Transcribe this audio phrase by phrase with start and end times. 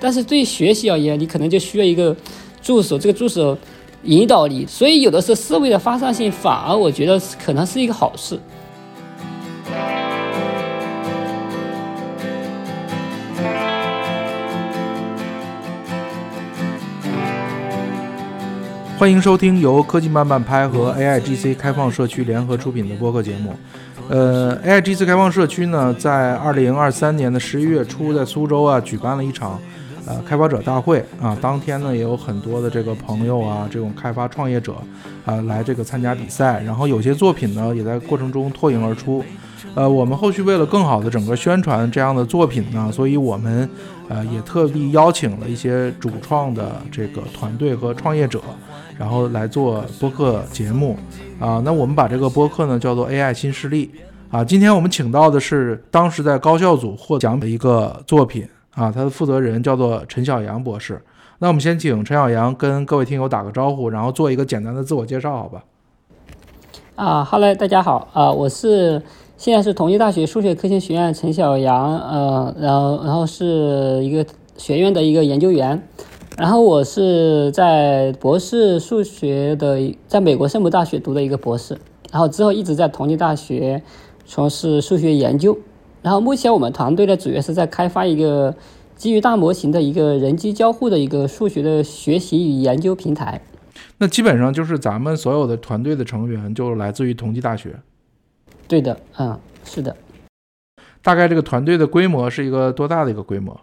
[0.00, 2.14] 但是对学习而言，你可能就需要一个
[2.62, 3.56] 助手，这个助手
[4.04, 8.38] 引导你，所以有的时候思维的发散性反而我觉得可能是一个好事。
[18.98, 23.54] 欢迎收听由科技慢慢拍和 AIGC 开放社区联合出品的播客节目。
[24.08, 29.60] 呃，AIGC 开放社区呢，在二零二三年的十一月初，在苏州啊举办了一场
[30.08, 31.36] 呃开发者大会啊。
[31.40, 34.74] 当天呢，也有很多的这个朋友啊，这种开发创业者
[35.26, 36.62] 啊来这个参加比赛。
[36.62, 39.22] 然后有些作品呢，也在过程中脱颖而出。
[39.74, 43.68] 呃，我们后续为了更好的整个宣传这样的作品呢，所以我们
[44.08, 48.40] 呃也特地邀请了一些主创的这个团队和创业者。
[48.98, 50.98] 然后来做播客节目，
[51.38, 53.88] 啊，那我们把这个播客呢叫做 AI 新势力，
[54.28, 58.44] 啊，今天我们请到的是当时在高校组获奖的一个作品，
[58.78, 61.02] 啊，他的负责人叫做陈小阳博士。
[61.40, 65.64] 那我们先请陈小阳跟各位听友打个招呼，然后做一个简单的自我介绍，好吧？
[66.94, 69.02] 啊哈喽，大家好，啊，我是
[69.36, 74.24] 现在是同济大学数学科学学院陈小阳，呃，然后然后是一个
[74.56, 75.82] 学院的一个研究员。
[76.36, 81.76] 然后我是在博士数学的，在美国圣母大学读的一个博士，
[82.12, 83.82] 然后之后一直在同济大学
[84.24, 85.58] 从事数学研究。
[86.00, 88.54] 然后目前我们团队呢，主要是在开发一个
[88.96, 93.40] 基于大模型的一个人机交互的一个数学的学习与研究平台。
[93.98, 97.74] 那基本上就是咱们所有的团队的成员就来自于同济大学。
[98.68, 99.96] 对的，嗯，是的。
[101.02, 103.60] 大概这个团队的规模是一个多大的一个规模？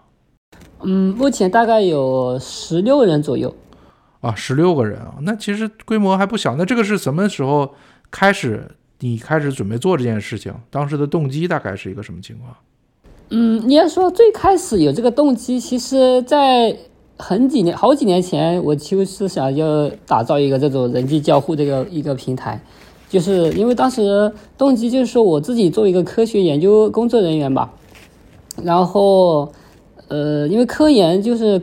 [0.81, 3.55] 嗯，目前大概有十六人左右，
[4.19, 6.55] 啊，十六个人啊，那其实规模还不小。
[6.55, 7.73] 那这个是什么时候
[8.11, 8.69] 开始？
[8.99, 10.53] 你开始准备做这件事情？
[10.69, 12.55] 当时的动机大概是一个什么情况？
[13.29, 16.75] 嗯，你要说最开始有这个动机，其实，在
[17.17, 22.61] 很几年、好几年前，我就是想要打造一个这种人机交互这个一个平台，
[23.09, 27.73] 就是因为当时动机就是说我自己作为一个科学研究工作人员吧，
[28.63, 29.51] 然后。
[30.07, 31.59] 呃，因为科研就是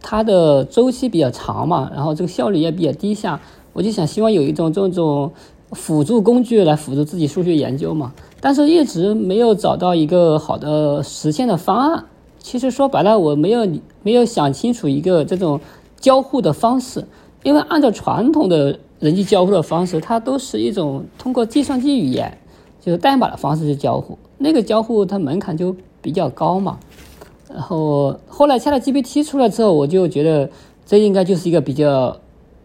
[0.00, 3.40] 它的周期比较长嘛，然后这个效率也比较低下，
[3.72, 5.32] 我就想希望有一种这种
[5.72, 12.04] 辅助工具来辅助自己数学研究嘛，但是一直没有找到一个好的实现的方案。
[12.38, 13.66] 其实说白了，我没有
[14.02, 15.60] 没有想清楚一个这种
[15.98, 17.06] 交互的方式，
[17.42, 22.36] 因为按照传统的人机交互的方式，它都是一种通过计算机语言，
[22.80, 26.78] 就是代码的方式去交互，那个交互它门槛就比较高嘛。
[27.52, 30.50] 然后后来 ChatGPT 出来之后，我就觉得
[30.84, 32.16] 这应该就是一个比较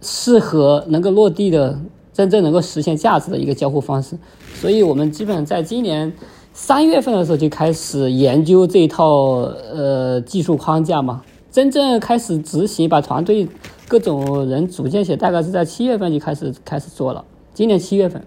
[0.01, 1.79] 适合能够落地的、
[2.17, 4.17] 真正能够实现价值的一个交互方式。
[4.55, 6.11] 所以我们基本在今年
[6.51, 9.41] 三月份的时候就开始研究这一套
[9.71, 13.47] 呃技术框架嘛，真正开始执行，把团队
[13.87, 17.23] 各种人组建起来，大概是在七月份就开始开始做了。
[17.53, 18.19] 今年七月份。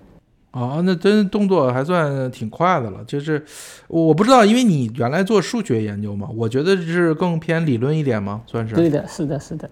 [0.53, 3.05] 哦，那真动作还算挺快的了。
[3.07, 3.45] 就是
[3.89, 8.43] 我不知道，因为你原来做数学研究嘛，我觉得是更偏理论一点吗？
[8.47, 8.77] 算是。
[8.77, 9.69] 对的，是的，是的。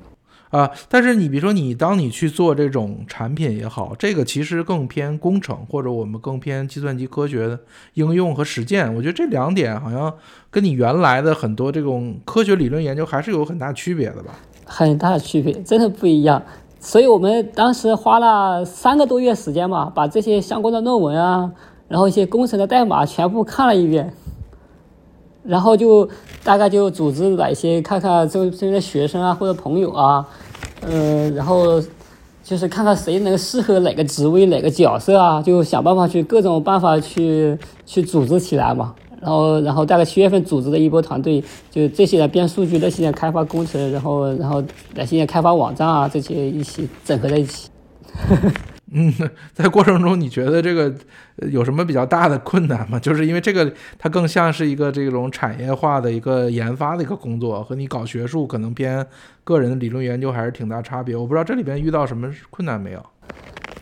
[0.50, 7.60] 啊，但是你比如说，你当你去做这种产品也好，这个其实更偏工程，或者我们更偏计算机科学的
[7.94, 8.94] 应用和实践。
[8.94, 10.12] 我觉得这两点好像
[10.50, 14.38] 跟你原来的很多这种科学理论研究还是有很大区别的吧？
[14.64, 16.42] 很大的区别，真的不一样。
[16.80, 21.50] 所以我们当时花了三个多月时间嘛，把这些相关的论文啊，
[21.88, 24.15] 然后一些工程的代码全部看了一遍，
[25.44, 26.09] 然后就
[26.44, 30.26] 大概就组织哪些看看周边的学生啊或者朋友啊，
[30.82, 31.81] 嗯，然后
[32.43, 38.94] 就是看看谁能适合哪个职位哪个角色啊，就想办法去各种办法去去组织起来嘛。
[39.21, 44.62] 然后，然后大概七月份组织的一波团队，就这些人编数据，那些人开发工程，然后，然后
[44.94, 47.69] 那些人开发网站啊，这些一起整合在一起。
[48.91, 49.12] 嗯，
[49.53, 50.95] 在过程中你觉得这个
[51.51, 52.98] 有什么比较大的困难吗？
[52.98, 59.07] 就是因为这个它更像是一个这种产业化的一个研发的一个工作，和你搞学术可能偏
[59.45, 61.15] 个人的理论研究还是挺大差别。
[61.15, 63.04] 我不知道这里边遇到什么困难没有？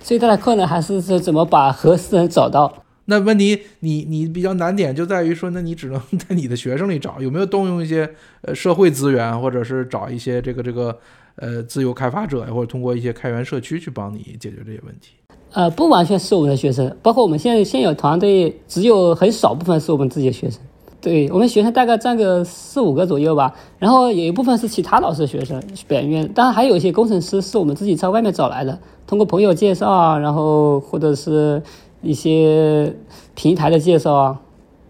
[0.02, 2.82] 最大的困难还是是怎么把合适人找到。
[3.08, 8.10] 那问题，你你比较难点就在于说，那你只能在你的学生里找，有没有动用一些
[8.40, 10.98] 呃社会资源，或者是找一些这个这个
[11.36, 15.12] 呃自由开发者，或者通过一些开源社区去帮你解决这些问题？
[15.52, 20.60] 呃，不完全是我们的学生，包括我们现在现有团队，只有很少部分是我们自己的学生。
[21.00, 31.62] 对我们学生大概占个四五个左右吧，然后有一部分是其他老师的学生，本院，当然还有一些工程师是我们自己在外面找来的，通过朋友介绍啊，然后或者是。
[32.02, 32.94] 一些
[33.34, 34.40] 平台的介绍啊，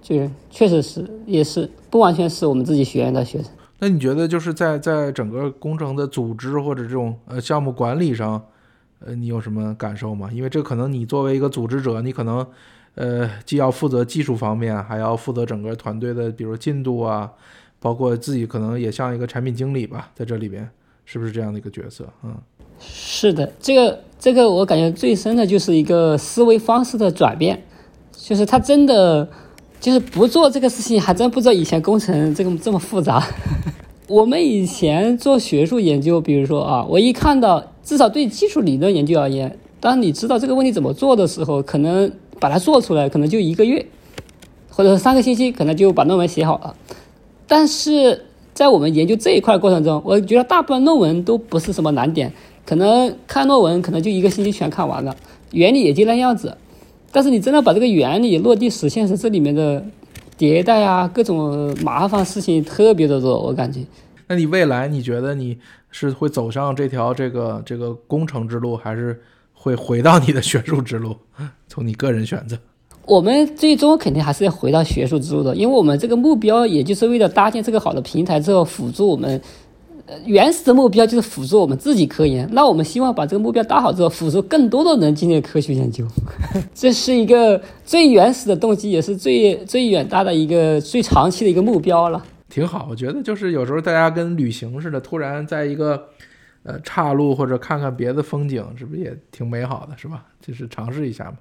[0.03, 0.17] 就
[0.51, 3.47] 确实是也是不完全是我们自己学院的学生。
[3.79, 8.43] 那你觉得就是在在整个工程的组织或者这种呃项目管理上，
[9.01, 10.31] 呃，你有什么感受吗？
[10.33, 12.47] 因为这可能你作为一个组织者，你可能
[12.95, 17.31] 呃既要负责技术方面，还要负责整个团队的，比如进度啊，
[17.79, 20.67] 包括自己可能也像一个产品经理吧，在这里边
[21.05, 22.09] 是不是这样的一个角色？
[22.23, 22.35] 嗯，
[22.81, 27.63] 是的，这个这个我感觉最深的就是一个思维方式的转变，
[28.13, 29.29] 就是他真的。
[29.87, 33.25] 就是不做这个事情，还真不知道以前工程这个这么复杂。
[34.09, 42.11] 我们以前做学术研究，比如说啊，我一看到，至少对基础理论研究而言，当你知道这个问题怎么做的时候，可能
[42.41, 43.87] 把它做出来，可能就一个月，
[44.69, 46.75] 或者三个星期，可能就把论文写好了。
[47.47, 48.25] 但是
[48.55, 52.33] 在我们研究这一块过程中，我觉得大部分论文都不是什么难点，
[52.65, 55.15] 可能看论文可能就一个星期全看完了，
[55.53, 56.57] 原理也就那样子。
[57.13, 59.83] 但是你真的把这个原理落地实现时，这里面的
[60.39, 63.81] 迭代啊，各种麻烦事情特别的多，我感觉。
[64.29, 65.57] 那你未来你觉得你
[65.91, 69.21] 是会走上这条这个这个工程之路，还是
[69.55, 71.17] 会回到你的学术之路？
[71.69, 72.59] 从你个人选择，
[73.07, 79.41] 我们最终肯定还是要回到学术之路的，因为我们这个目标也就是为了搭建这个好的平台之后，辅助我们。
[80.25, 86.07] 原始的目标就是辅助我们自己科研，那我们希望把这个目标搭好之后，辅助更多的人进行科学研究，
[86.75, 92.25] 这是一个最原始的动机，也是最最远大的一个最长期的一个目标了。
[92.49, 96.09] 挺好，我觉得就是有时候大家跟旅行似的，突然在一个
[96.63, 100.25] 呃岔路或者看看别的风景，是不是也挺美好的，是吧？
[100.41, 101.37] 就是尝试一下嘛。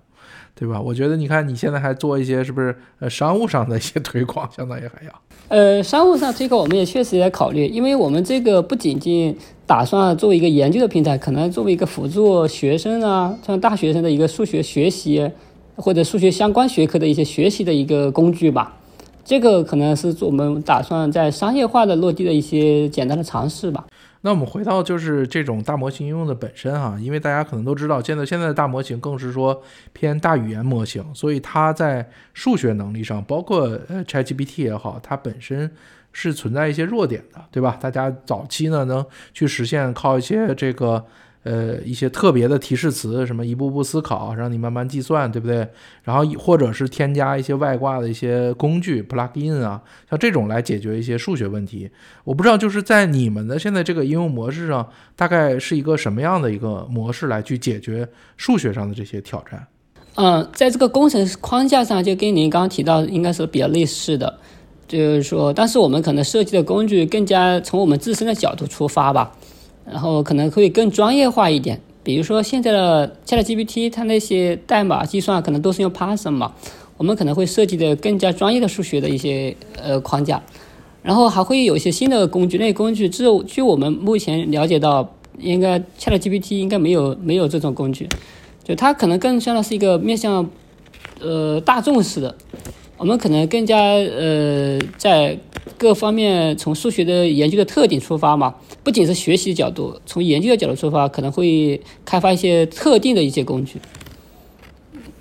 [0.54, 0.80] 对吧？
[0.80, 5.12] 我觉得你看你现在还做一些是不是呃商务上的一些推广，相当于还要
[5.50, 9.36] 呃商务上这个我们也确实也考虑，因为我们这个不仅仅
[9.66, 15.30] 打算作为一个研究的平台，可能作为一个辅助学生啊，像大学生的一个数学学习
[15.76, 18.78] 或者数学相关学科的一些学习的一个工具吧。
[19.24, 23.84] 这个可能是我们打算在商业化的落地的一些简单的尝试吧。
[24.26, 29.62] 那我们回到就是这种大模型应用的本身哈，因为大家可能都知道，现在现在的大模型更是说
[29.94, 35.70] 偏大语言模型，所以它在数学能力上，包括呃 ChatGPT 也好，它本身
[36.12, 37.78] 是存在一些弱点的，对吧？
[37.80, 41.06] 大家早期呢能去实现靠一些这个。
[41.46, 45.68] 呃，一些特别的提示词，什么一步步思考，让你慢慢计算，对不对？
[46.02, 51.88] 然后或者是添加一些外挂的一些工具，plugin 啊，像这种来解决一些数学问题。
[52.24, 59.68] 我不知道就是在你们的现在这个应用模式上，大概是一个什么样的一个模式来去解决数学上的这些挑战？
[60.16, 64.40] 嗯，在这个工程框架上，就跟您刚刚提到，应该是比较类似的，
[64.88, 69.32] 就是说，但是我们可能设计的工具更加从我们自身的角度出发吧。
[69.86, 76.54] 然后可能会更专业化一点，比如说现在的 ChatGPT，它那些代码计算可能都是用 Python 嘛，
[76.98, 80.42] 我们可能会设计的更加专业的数学的一些呃框架，
[81.04, 88.10] 然后还会有一些新的工具，那些工具，据据我们目前了解到，应该 ChatGPT 应该没有没有这种工具，
[88.64, 90.50] 就它可能更像的是一个面向
[91.22, 92.36] 呃大众式的，
[92.98, 95.38] 我们可能更加呃在。
[95.78, 103.80] 各方面从数学的研究的特点出发嘛，不仅是学习角度，从研究的角度出发，可能会开发一些特定的一些工具。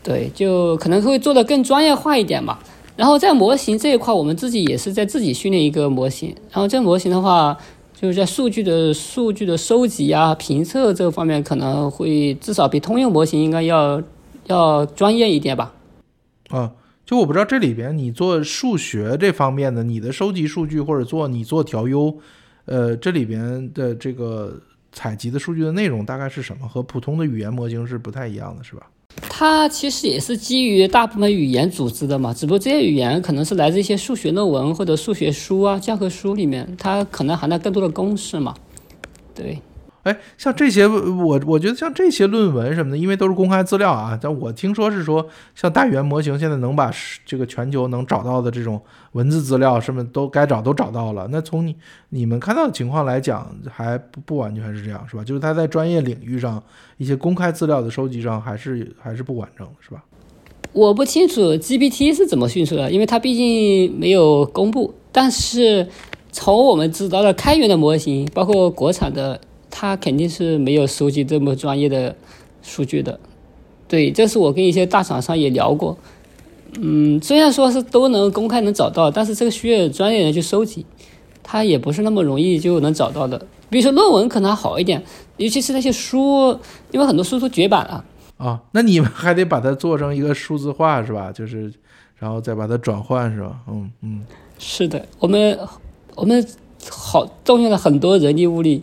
[0.02, 2.58] 对，就可能会做的更专业化一点嘛。
[2.94, 6.34] 然后在模型这一块，我们自己也是在自己训练一个模型。
[6.50, 7.56] 然后这模型的话，
[7.98, 14.02] 就是在数据的数据的收集啊、评测这方面，可能会至少比通用模型应该要
[14.46, 15.72] 要专业一点吧。
[16.50, 16.70] 啊。
[17.04, 22.16] 就我不知道这里边你做数学这方面的，你的收集数据或者做你做调优，
[22.64, 24.58] 呃，这里边的这个
[24.92, 26.66] 采集的数据的内容大概是什么？
[26.66, 28.86] 和普通的语言模型是不太一样的，是吧？
[29.28, 38.54] 它其实也是基于大部分语言组织的嘛，只不过这些语言可能是来自一些数学论文或者数学书啊、教科书里面，它可能含带更多的公式嘛，
[39.34, 39.58] 对。
[40.04, 44.18] 哎，像这些我我觉得像这些论文什么的，因为都是公开资料啊。
[44.20, 46.92] 但我听说是说，像大语言模型现在能把
[47.24, 48.78] 这个全球能找到的这种
[49.12, 51.26] 文字资料，什么都该找都找到了。
[51.30, 51.74] 那从你
[52.10, 55.24] 你们看到的情况来讲，还不不完全是这样，是吧？
[55.24, 56.62] 就是它在专业领域上
[56.98, 60.04] 一些公开资料的收集上，还是还是不完整，是吧？
[60.74, 64.92] 我不清楚 GPT 是怎么训出的，因为它毕竟没有公布。
[65.10, 65.88] 但是
[66.30, 69.40] 从我们知道的开源的模型，包括国产的。
[69.76, 72.14] 他肯定是没有收集这么专业的
[72.62, 73.18] 数据的，
[73.88, 75.98] 对，这是我跟一些大厂商也聊过。
[76.78, 80.86] 嗯，虽然说是都能公开能找到，但是这个需要专业人去收集，
[81.42, 83.36] 它也不是那么容易就能找到的。
[83.68, 85.02] 比如说论文可能还好一点，
[85.38, 86.56] 尤其是那些书，
[86.92, 88.04] 因为很多书都绝版了。
[88.36, 91.32] 啊，那你们还得把它做成一个数字化是吧？
[91.32, 91.72] 就是，
[92.16, 93.58] 然后再把它转换是吧？
[93.66, 94.24] 嗯嗯，
[94.56, 95.58] 是的，我们
[96.14, 96.46] 我们。
[96.90, 98.82] 好动用了很多人力物力，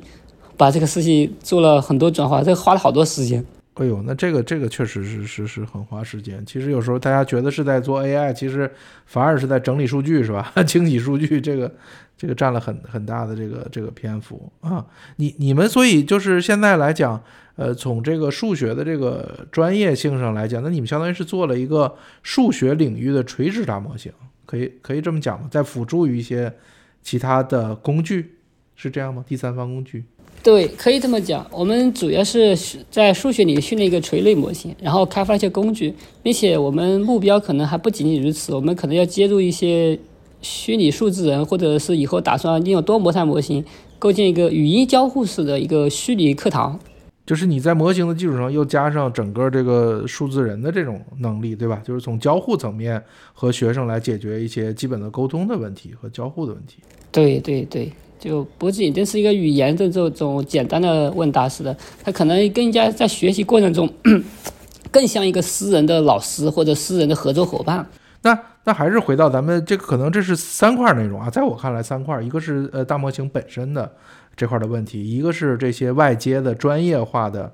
[0.61, 3.43] 把这个事情做了很多转化，这花了好多时间。
[3.73, 6.45] 哎呦，那这个这个确实是是是很花时间。
[6.45, 8.71] 其实有时候大家觉得是在做 AI，其实
[9.07, 10.53] 反而是在整理数据，是吧？
[10.67, 11.73] 清洗数据，这个
[12.15, 14.85] 这个占了很很大的这个这个篇幅啊。
[15.15, 17.19] 你你们所以就是现在来讲，
[17.55, 24.11] 呃，从这个数学的这个专业性上来讲，那你们相当于是做了一个数学领域的垂直大模型，
[24.45, 25.47] 可以可以这么讲吗？
[25.49, 26.53] 在辅助于一些
[27.01, 28.35] 其他的工具，
[28.75, 29.25] 是这样吗？
[29.27, 30.03] 第三方工具？
[30.43, 31.45] 对，可以这么讲。
[31.51, 32.57] 我们主要是
[32.89, 35.93] 在数学里训练一个垂类模型，然后开发一些工具，
[36.23, 39.99] 并且我们目标可能还不仅仅如此，我们可能要接入一些
[40.41, 43.63] 虚拟数字人，或者是以后打算利用多模态模型
[43.99, 46.79] 构建一个语音交互式的一个虚拟课堂。
[47.23, 51.79] 就是你在模型的基础上又加上整个这个数字人的这种能力，对吧？
[51.85, 56.77] 就是从交互层面和学生来解决一些基本的沟通的问题和交互的问题。
[57.11, 57.91] 对对对。
[58.21, 63.91] 就不仅仅是一个语言的这种简单的问答式的，他可能更加在学习过程中，
[64.91, 67.83] 更像一个私人的老师或者私人的合作伙伴。
[68.21, 73.91] 那那还是回到咱们这个，可能这是三块内容啊，在我看来三块，一个是呃大模型本身的
[74.35, 77.51] 这块的问题，一个是这些外接的专业化的。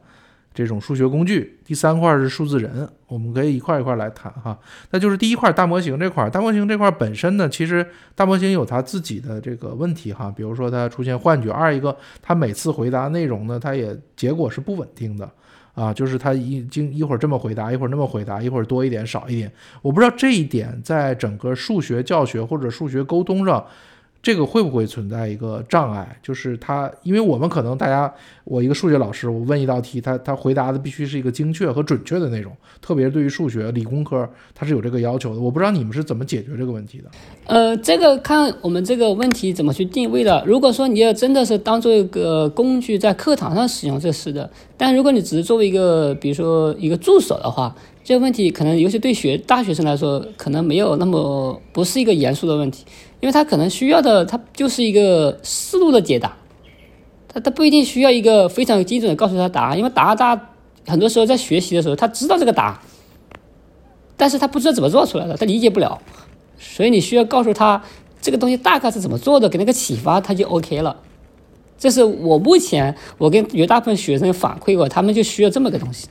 [0.58, 4.58] 这种数学工具，第三块是数字人，我们可以一块一块来谈哈。
[4.90, 15.30] 那就是第一块大模型这块，大模型这块本身呢，其实大模型有它自己的这个问题哈，比如说它出现幻觉，二一个它每次回答内容呢，它也结果是不稳定的
[15.76, 19.52] 啊，就是它一经一会儿这么回答，一会儿那么回答，一会儿多一点少一点，
[19.84, 23.64] 我不知道这一点在整个数学教学或者数学沟通上。
[24.28, 26.20] 这个会不会存在一个障碍？
[26.22, 35.40] 就是他，因为我们可能大家，我一个数学老师，我问一道题，他他回答的必须是一个精确和准确的内容，特别是对于数学理工科，他是有这个要求的。
[35.40, 37.10] 我不知道你们是怎么解决这个问题的？
[37.46, 40.44] 呃，这个看我们这个问题怎么去定位的。
[40.46, 44.50] 如果说你要真的是当做一个工具在课堂上使用，这是的。
[44.76, 47.74] 但如果你只是作为一个，比如说一个助手的话，
[48.08, 52.86] 这个问题可能尤其对学大学生来说，可能没有那么不是一个严肃的问题。
[53.20, 56.38] 因为他可能需要的，他就是一个思路的解答，
[57.28, 60.54] 他他不一定需要一个非常精准的告诉他答案，因为答案大
[60.88, 62.80] 很多时候在学习的时候，他知道这个答案，
[64.16, 66.02] 但是他不知道怎么做出来的，他理解不了，
[66.58, 67.84] 所以你需要告诉他
[68.22, 70.96] 这个东西大概是怎么做的，给那个启发，他就 OK 了。
[71.78, 76.08] 这是我目前我跟绝大部分学生反馈过，他们就需要这么个东西，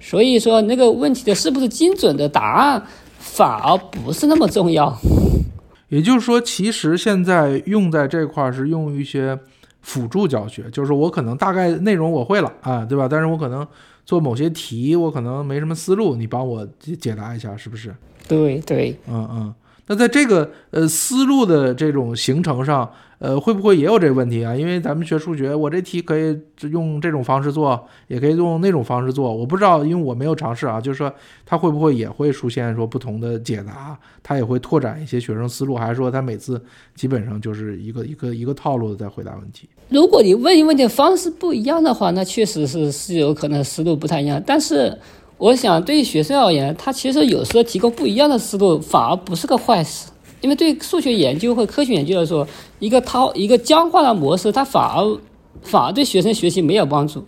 [0.00, 2.82] 所以说那个问题的是不是精准的答案，
[3.18, 4.96] 反而不是那么重要。
[5.88, 9.38] 也就是说，其实现在用在这块儿是用一些
[9.82, 13.08] 辅助教学，就是我可能大概内容我会了啊，对吧？
[13.10, 13.66] 但是我可能
[14.06, 16.66] 做某些题，我可能没什么思路，你帮我
[17.00, 17.94] 解答一下，是不是？
[18.28, 19.54] 对对，嗯嗯。
[19.90, 22.88] 那在这个呃思路的这种形成上。
[23.20, 24.56] 呃，会不会也有这个问题啊？
[24.56, 26.34] 因为咱们学数学，我这题可以
[26.70, 29.30] 用这种方式做，也可以用那种方式做。
[29.30, 30.80] 我不知道，因为我没有尝试啊。
[30.80, 31.12] 就是说，
[31.44, 33.94] 它会不会也会出现说不同的解答？
[34.22, 36.58] 它也会拓展一些学生思路，还是说它每次
[36.94, 39.68] 基本上就是一个一个一个套路的在回答问题？
[39.90, 44.42] 如果你问一问题方式不一样的话，那确实是是有可能思路不太一样。
[44.46, 44.98] 但是，
[45.40, 50.10] 我想对学生而言，他其实有时候提供不一样的思路，反而不是个坏事。
[50.42, 52.46] 因为对数学研究或科学研究来说，
[52.78, 55.18] 一个套一个僵化的模式，它反而
[55.62, 57.24] 反而对学生学习没有帮助。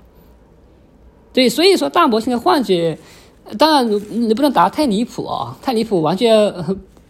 [1.33, 2.99] 对，所以说大模型的幻觉，
[3.57, 6.55] 当然你不能答太离谱啊，太离谱完全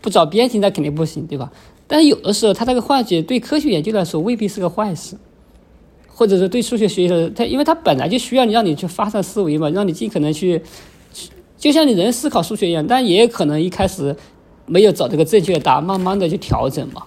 [0.00, 1.50] 不找边形那肯定不行，对吧？
[1.88, 5.16] 但是有的时候，它这个幻觉对科学研究来说未必是个坏事，
[6.06, 10.62] 或者说对数学学习的，它因为它本来就需要你让你去发散思维嘛，让你尽可能去，
[11.62, 14.16] 就像你人思考数学一样，但也可能一开始。
[14.64, 17.02] 没有找这个正确的答案，慢慢的去调整嘛，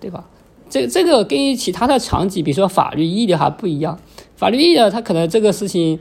[0.00, 0.24] 对吧？
[0.68, 3.98] 这这个跟其他的场景，比如说法律、医疗还不一样。
[4.34, 5.98] 法律、医疗它可能这个事情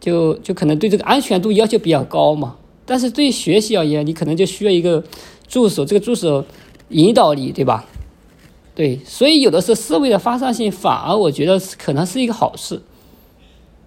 [0.00, 2.56] 就就可能对这个安全度要求比较高嘛。
[2.84, 5.02] 但是对学习而言，你可能就需要一个
[5.46, 6.44] 助手，这个助手
[6.88, 7.86] 引导你，对吧？
[8.74, 12.82] 对，所以有的时候思维的发散性反而我觉得可能是一个好事。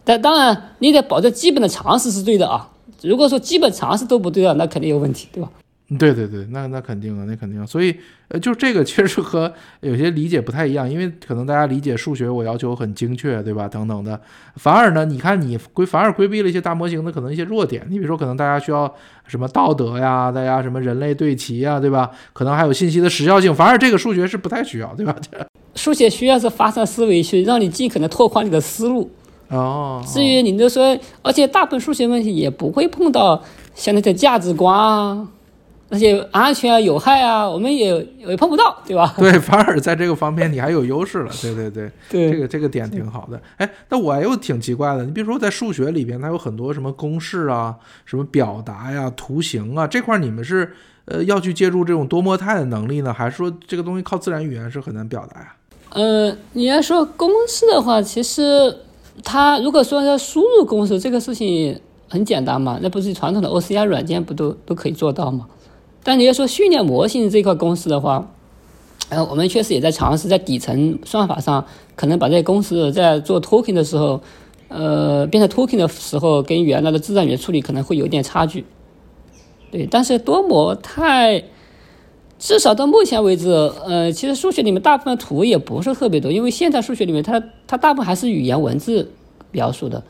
[0.06, 2.72] 但当然，你得保证基本的常识是对的啊。
[3.04, 5.50] 如果说基本常识都不对啊，那肯定有问题，对吧？
[5.98, 7.66] 对对对，那那肯定啊，那肯定。
[7.66, 7.96] 所以，
[8.28, 9.52] 呃，就这个确实和
[9.82, 13.68] 有些理解不太一样，因为可能大家理解数学，我要求很精确，对吧？
[13.68, 14.22] 等等的。
[14.56, 17.84] 反而呢，你看你规反而规避了一些大模型的可能一些弱点。
[17.90, 18.94] 你比如说，可能大家需要
[19.26, 22.12] 什么道德呀，大家什么人类对齐呀，对吧？
[22.34, 23.56] 可能还有信息的时效性。
[23.56, 25.16] 反而这个数学是不太需要，对吧？
[25.74, 29.10] 数学需要是发散思维，去让你尽可能拓宽你的思路。
[29.50, 30.04] 哦。
[30.08, 33.44] 至于你就说，而且大部分数学问题也不会碰到
[33.76, 35.28] 像那些价值观啊。
[35.92, 37.88] 那些安全啊、有害啊，我们也
[38.20, 39.12] 也碰不到，对吧？
[39.18, 41.32] 对，反而在这个方面你还有优势了。
[41.42, 43.42] 对对对，对，这个这个点挺好的。
[43.58, 47.76] 哎，那我又挺奇怪的，你比如说在数学里边，它有很多什么公式啊、
[48.06, 50.72] 什么表达呀、图形啊这块，你们是
[51.06, 55.56] 呃要去借助这种多模态的能力呢，还是说这个东西靠自然语言是很难表达呀？
[55.90, 58.78] 呃，你要说公式的话，其实
[59.24, 65.48] 它如果说要输入公式，这个事情很简单嘛，那不是传统的 OCR 软件不都都可以做到吗？
[66.04, 68.32] 但你要说训练模型这块公式的话，
[69.10, 74.22] 呃，我们确实也在尝试在底层算法上，可能把这些公式在做 token 的时候，
[74.70, 78.66] 呃，变成 token 的时候，跟原来的自然语言处理可能会有点差距。
[79.72, 81.44] 对，但是多模态，
[82.40, 83.50] 至少到目前为止，
[83.86, 89.12] 呃，其实数学里面大部分图也不是特别多，因为现在数学里面它它大部分还是语言文字
[89.52, 90.02] 描述的，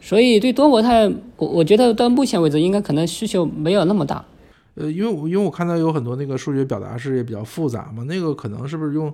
[0.00, 4.24] 所以对多模态，我我觉得到目前为止应该可能需求没有那么大。
[4.74, 9.06] 呃，因为我因为我看到有很多那个数学表达式也比较复杂嘛，那个可能是不是用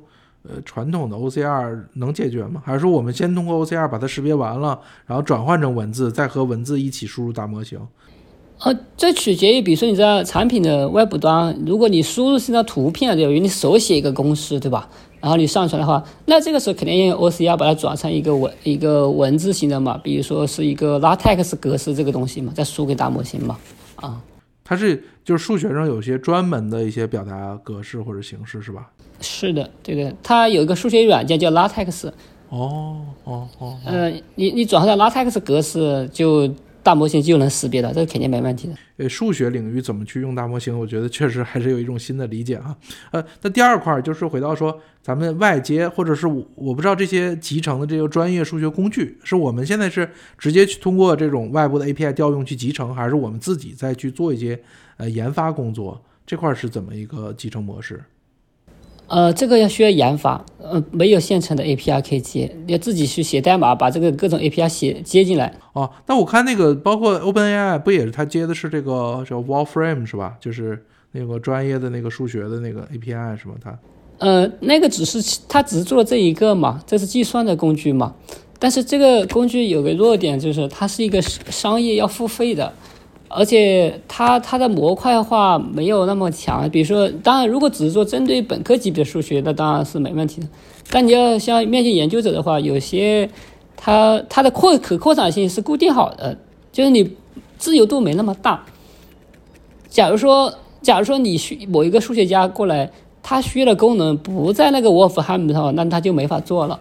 [0.42, 2.62] 呃传统的 OCR 能解决吗？
[2.64, 7.78] 还是说我们先通过 OCR 把它识别完了，然后转换成文字，再和文字一起输入大模型？
[8.64, 13.40] 呃，这取决于，比如说你在产品的外部端，如果你输入是张图片，对于？
[13.40, 14.88] 你手写一个公式，对吧？
[15.20, 23.58] 然后你上传的话，那这个时候肯定要用 OCR 把它转成一个文一个文字型的嘛，比如说是一个 LaTeX 格式这个东西嘛，再输给大模型嘛，
[23.96, 24.20] 啊。
[24.64, 28.88] 它是就是数学上有些专门的一些表达格式或者形式是吧？
[29.20, 32.08] 是的，对的，它有一个数学软件叫 LaTeX。
[32.48, 33.76] 哦哦哦。
[33.84, 36.48] 呃，你你转换到 LaTeX 格式就。
[36.82, 38.74] 大模型就能识别的，这个肯定没问题的。
[38.96, 40.78] 呃，数学领域怎么去用大模型？
[40.78, 42.76] 我觉得确实还是有一种新的理解啊。
[43.12, 54.60] 呃，那第二块就是回到说，咱们外接或者是我我不知道这些集成的这个专业数学工具，是我们现在是直接去通过这种外部的 API 调用去集成，还是我们自己再去做一些
[54.96, 56.02] 呃研发工作？
[56.24, 58.02] 这块是怎么一个集成模式？
[59.12, 65.52] 呃，这个要需要研发，呃，没有现成的 API 可以接，要自己去写代码，把这个各种 API 写接进来。
[65.74, 70.34] 哦，那我看那个包括 OpenAI 不也是它接的是这个叫 Wolfram 是吧？
[70.40, 73.52] 就是那个专业的那个数学的那个 API 是吧？
[73.62, 73.78] 它，
[74.16, 78.14] 呃，那个只是它只是做了这一个嘛，这是计算的工具嘛。
[78.58, 82.72] 但是这个工具有个弱点，就是它是一个商业要付费的。
[83.34, 90.46] 而且它它的模块化没有那么强，比如说，当然如果只是说针对本科级别的数学，那当然是没问题的。
[90.90, 93.28] 但你要像面向研究者的话，有些
[93.76, 96.36] 它它的扩可扩展性是固定好的，
[96.70, 97.16] 就是你
[97.56, 98.64] 自由度没那么大。
[99.88, 102.90] 假如说，假如说你需某一个数学家过来，
[103.22, 106.80] 他需要的功能不在那个 Wolfram 上，那他就没法做了。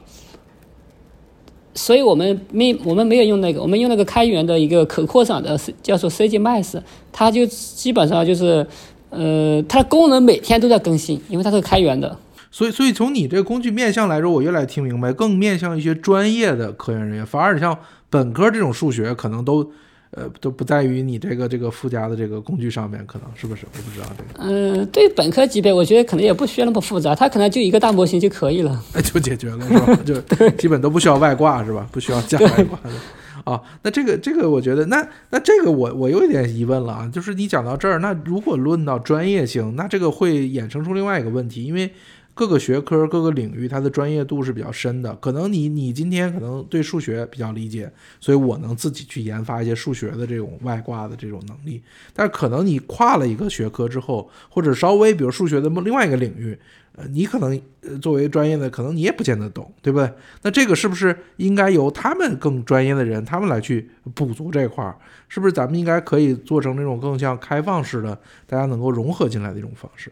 [1.73, 6.81] 所以我们没我们没有用那个，我们用那个开源的一个可扩展的，叫做 CGMax，
[7.11, 8.65] 它就基本上就是，
[9.09, 12.17] 呃，它的功能每天都在更新，因为它是开源的。
[12.51, 17.77] 所以，所以从你这个工具面向来说，我越来越听明白，更面向一些专业的科研人员，反而你像
[18.09, 19.71] 本科这种数学可能都。
[20.11, 23.65] 呃，都不在于你这个这个附加的这个工具上面，可能是不是？
[23.71, 24.43] 我不知道这个。
[24.43, 29.95] 嗯，对本科级别，我觉得可能也不需要那么复杂，它可能就一个大模型就可以了， 就解决了，是吧？
[30.03, 31.87] 就基本都不需要外挂，是吧？
[31.91, 32.89] 不需要加外挂的。
[33.45, 41.89] 啊，那这个这个，我觉得那那这个我我有一点疑问了啊，就是你讲到这儿，那如果论到专业性，那这个会衍生出另外一个问题，因为。
[42.41, 45.15] 各个学科、各个领域，它的专业度是比较深的。
[45.17, 51.83] 可能你你今天可能对数学比较理解，所以我能自己去研发一些数学的这种外挂的这种能力。
[52.15, 56.57] 但是可能你跨了一个学科之后，或者稍微比如数学的另外一个领域，
[56.93, 57.61] 呃，你可能
[58.01, 60.11] 作为专业的，可能你也不见得懂，对不对？
[60.41, 64.97] 那这个是不是应该由他们更专业的人，他们来去补足这块儿？
[65.29, 70.11] 是不是咱们应该可以做成那种更像开放式的，大家能够融合进来的一种方式？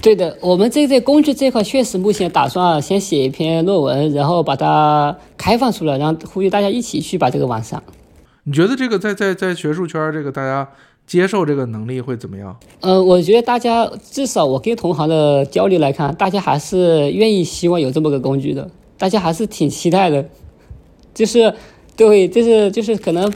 [0.00, 7.82] 对的，我们这这工具这块确实目前打算先写一篇论文，然后把它开放出来，然后呼吁大家一起去把这个完善。
[8.44, 10.66] 你觉得这个在在在学术圈这个大家
[11.06, 12.56] 接受这个能力会怎么样？
[12.80, 20.24] 呃，我觉得大家至少我跟同行的交流来看，大家还是愿意希望有这么个工具的，大家还是挺期待的。
[21.12, 21.52] 就是
[21.96, 23.30] 对，就是就是可能。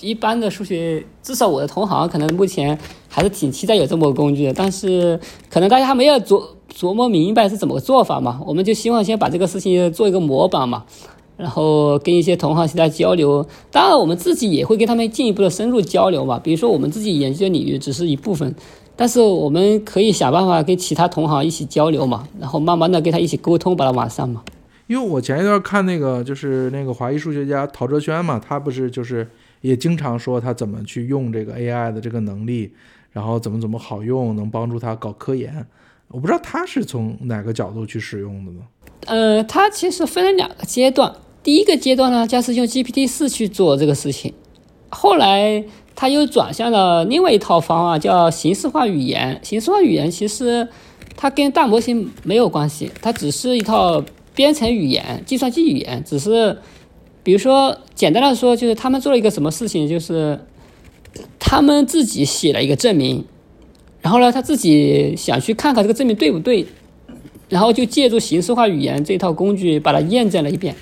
[0.00, 5.18] 一般的数学，至少我的同行可能目前还是挺期待有这么个工具的，但是
[5.50, 8.40] 可能大家还没有琢琢磨明白是怎么个做法嘛。
[8.46, 10.84] 我们就希望先把这个事情做一个模板嘛，
[11.36, 13.44] 然后跟一些同行其他交流。
[13.72, 16.38] 当然，我们自己也会跟他们进一步的深入交流嘛。
[16.38, 18.54] 比如说，我们自己研究的领域只是一部分，
[18.94, 24.42] 但是我们可以想办法跟其他同行一起交流嘛，然后慢慢的跟他一起沟通，把它完善嘛。
[24.86, 29.28] 因为我前一段看那个就是那个华裔数学家陶哲轩嘛，他不是就是。
[29.60, 32.72] 也经常说他怎么去用这个 AI 的这个能力，
[33.12, 35.66] 然后怎么怎么好用，能帮助他搞科研。
[36.08, 38.60] 我不知道他是从哪个角度去使用的呢？
[39.06, 41.14] 呃，他其实分了两个阶段。
[41.42, 44.32] 第一个阶段呢，就是用 GPT 四去做这个事情，
[44.88, 49.38] 后来他又转向了另外一套方案，叫形式化语言。
[49.42, 50.66] 形式化语言其实
[51.16, 54.02] 它跟大模型没有关系，它只是一套
[54.34, 56.02] 编程语言、计算机语言。
[56.04, 56.56] 只是
[57.28, 60.40] 比如说，简单的说，就是他们做了一个什么事情，就是
[61.38, 63.22] 他们自己写了一个证明，
[64.00, 66.64] 然后呢，他自己想去看看这个证明对不对，
[67.50, 70.74] 然后就借助形式化语言这套工具把它验证了一遍。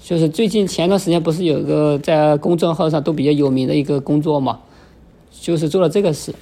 [0.00, 4.60] 就是最近前段时间不是有个在公众号上都比较有名的一个工作嘛，
[5.42, 6.34] 就是做了这个事，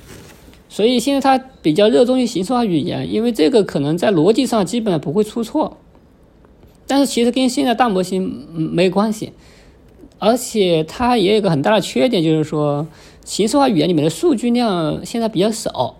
[0.68, 5.76] 所以现在他比较热衷于形式化语言，因为这个可能在逻辑上基本上不会出错，
[6.88, 9.32] 但是其实跟现在大模型没关系，
[10.18, 12.84] 而且它也有个很大的缺点，就是说
[13.24, 15.94] 形式化语言里面的数据量现在比较少，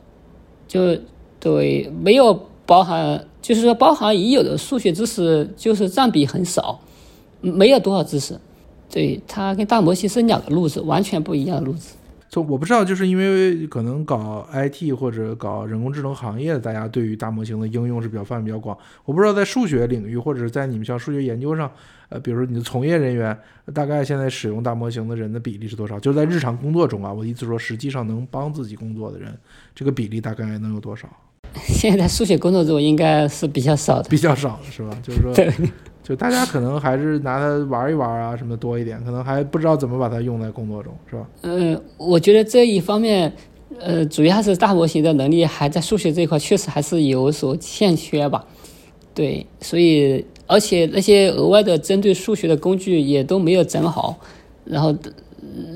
[0.67, 0.99] 就
[1.39, 6.81] 对没有包含，就是说包含已有的数学知识就是占比很少。
[7.41, 8.37] 没有多少知识，
[8.91, 11.95] 对它跟大模型是两个路子，完全不一样的路子。
[12.29, 18.77] 就我不知道，就是因为可能搞 IT 或者搞人工智能行业，大家对于大模型的应用是比较范围比较广。
[19.05, 21.71] 我不知道在数学领域或者在你们像数学研究上，
[22.11, 23.37] 呃，比如说你的从业人员，
[23.73, 25.99] 大概现在使用大模型的人的比例是多少？
[25.99, 29.35] 就是在日常工作中啊，我意思说，实际上能帮自己工作的人，
[29.75, 31.09] 这个比例大概能有多少？
[31.67, 34.91] 现在数学工作中应该是比较少的，比较少是吧？
[35.03, 35.33] 就是说。
[36.09, 36.17] 对。
[36.17, 41.29] 就大家可能还是拿它玩一玩啊，什么多一点，可能还不知道怎么把它用在工作中，是吧？
[41.43, 43.31] 嗯，我觉得这一方面，
[43.79, 48.43] 呃，主要是大模型的能力还在数学这一块确实还是有所欠缺吧。
[49.13, 54.19] 对，所以而且那些额外的针对数学的工具也都没有整好，
[54.65, 54.97] 然后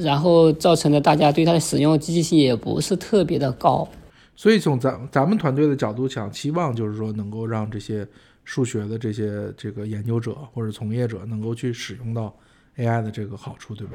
[0.00, 3.86] 然后造成了大家对它的使用积极性也不是特别的高。
[4.34, 8.08] 所以从咱咱们团队的角度讲，期望就是说能够让这些。
[8.44, 12.35] 数学的这些这个研究者或者从业者能够去使用到
[12.76, 13.92] AI 的这个好处，对吧？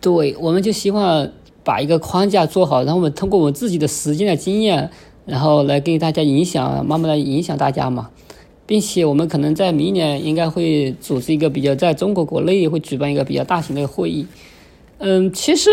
[0.00, 1.28] 对，我们就希望
[1.62, 4.90] 把一个框架做好，然后我们通过我们自己的实践的经验，
[5.24, 8.10] 然后来给大家影响，慢慢的影响大家嘛。
[8.66, 14.26] 并且我们可能在明年应该会组织一个比较在中国国内会举办一个比较大型的会议。
[14.98, 15.70] 嗯，其实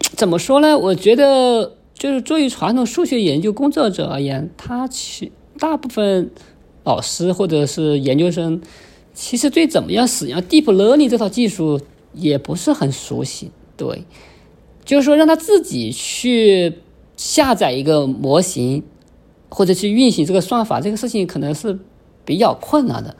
[0.00, 0.76] 怎么说呢？
[0.78, 6.30] 我觉得就是作为传统数学研究工作者而言，他其大部分。
[6.86, 8.62] 老师或者是研究生，
[9.12, 11.80] 其实对怎么样使用 deep learning 这套技术
[12.12, 13.50] 也不是很熟悉。
[13.76, 14.04] 对，
[14.84, 16.74] 就是说让他自己去
[17.16, 18.84] 下载一个模型，
[19.48, 21.76] 或者去运行这个算法，这个事情可能是
[22.24, 23.16] 比较困难的。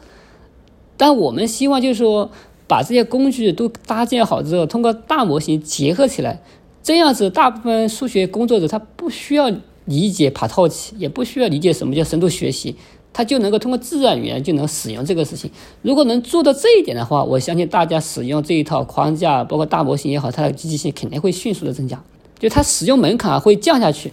[0.96, 2.30] 但我们希望就是说，
[2.68, 6.40] 把这些工具都搭建好之后，通过大模型结合起来，
[6.84, 9.50] 这样子大部分数学工作者他不需要
[9.86, 12.76] 理解爬套器，也不需要理解什么叫深度学习。
[13.16, 15.50] 它就能够通过自然语言就能使用这个事情。
[15.80, 21.98] 如果能做到这一点的话，我相信大家使用这一套框架，包括大模型也好，它的积极性肯定会迅速的增加，
[22.38, 24.12] 就它使用门槛会降下去。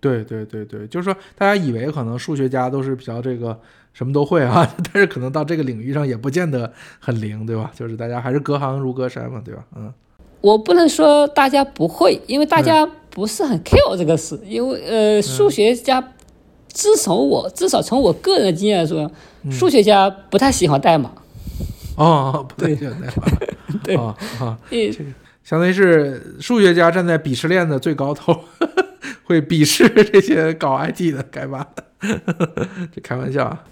[0.00, 3.60] 对对对对，就是说大家以为可能数学家都是比较这个
[3.92, 7.70] 什么都会啊， 但是可能到这个领域上也不见得很灵，对吧？
[7.76, 9.62] 就是大家还是隔行如隔山嘛，对吧？
[9.76, 9.92] 嗯，
[10.40, 16.02] 我不能说大家不会，因为大家不是很 care 这个事，因为呃，数学家。
[16.72, 19.10] 至少我至少从我个人的经验来说，
[19.50, 21.10] 数学家不太喜欢代码。
[21.96, 23.78] 哦，不太喜欢代码。
[23.82, 24.94] 对啊啊，这个
[25.44, 28.34] 相当于是数学家站在鄙视链的最高头，
[29.24, 31.66] 会鄙视这些搞 IT 的开发。
[32.94, 33.64] 这开玩笑啊，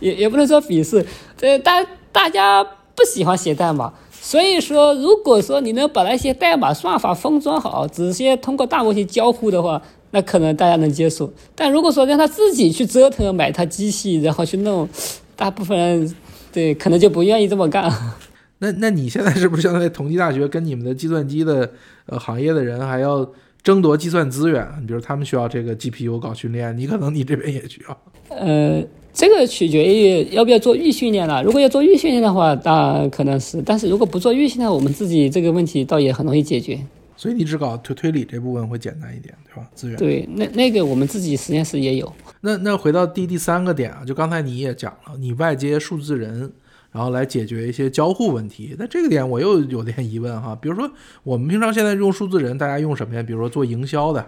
[0.00, 1.04] 也也不能说鄙视，
[1.36, 3.92] 这大大家不喜欢写代码。
[4.10, 9.82] 所以说，如果说你能把那些代码算法封装好，直接通过大模型交互的话。
[10.10, 14.88] 那可能大家能接受，但如果说让他自己去折腾买台机器，然后去弄，
[15.36, 16.14] 大部分人
[16.52, 17.92] 对可能就不愿意这么干。
[18.60, 21.70] 那那你现在是不是相当于同济大学跟你们的计算机的
[22.06, 23.28] 呃行业的人还要
[23.62, 24.66] 争夺计算资源？
[24.80, 27.96] 你比如他们需要这个 GPU 搞训练，你可能你这边也需要。
[28.30, 31.42] 呃，这个取决于要不要做预训练了。
[31.42, 36.80] 如果要做预训练的话，那可能是；但是如果不做预训练，我们自己这个问题倒也很容易解决。
[37.18, 39.68] 所以你只搞推推理这部分会简单一点，对吧？
[39.74, 42.10] 资源对，那那个我们自己实验室也有。
[42.42, 46.48] 那那回到第第三个点啊，就刚才你也讲了，你外接数字人，
[46.92, 48.76] 然后来解决一些交互问题。
[48.78, 50.88] 那这个点我又有点疑问哈，比如说
[51.24, 53.22] 我们平常现在用数字人，大家用什么呀？
[53.24, 54.24] 比如说做营销的，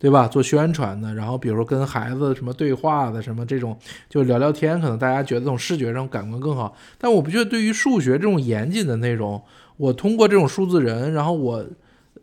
[0.00, 0.26] 对吧？
[0.26, 3.78] 做宣传的，然后比如说跟孩子什么对话的，什么这种
[4.10, 6.76] 就聊聊天，可能大家觉得这种视觉上感官更好。
[6.98, 9.40] 但我不觉得对于数学这种严谨的内容，
[9.76, 11.64] 我通过这种数字人，然后我。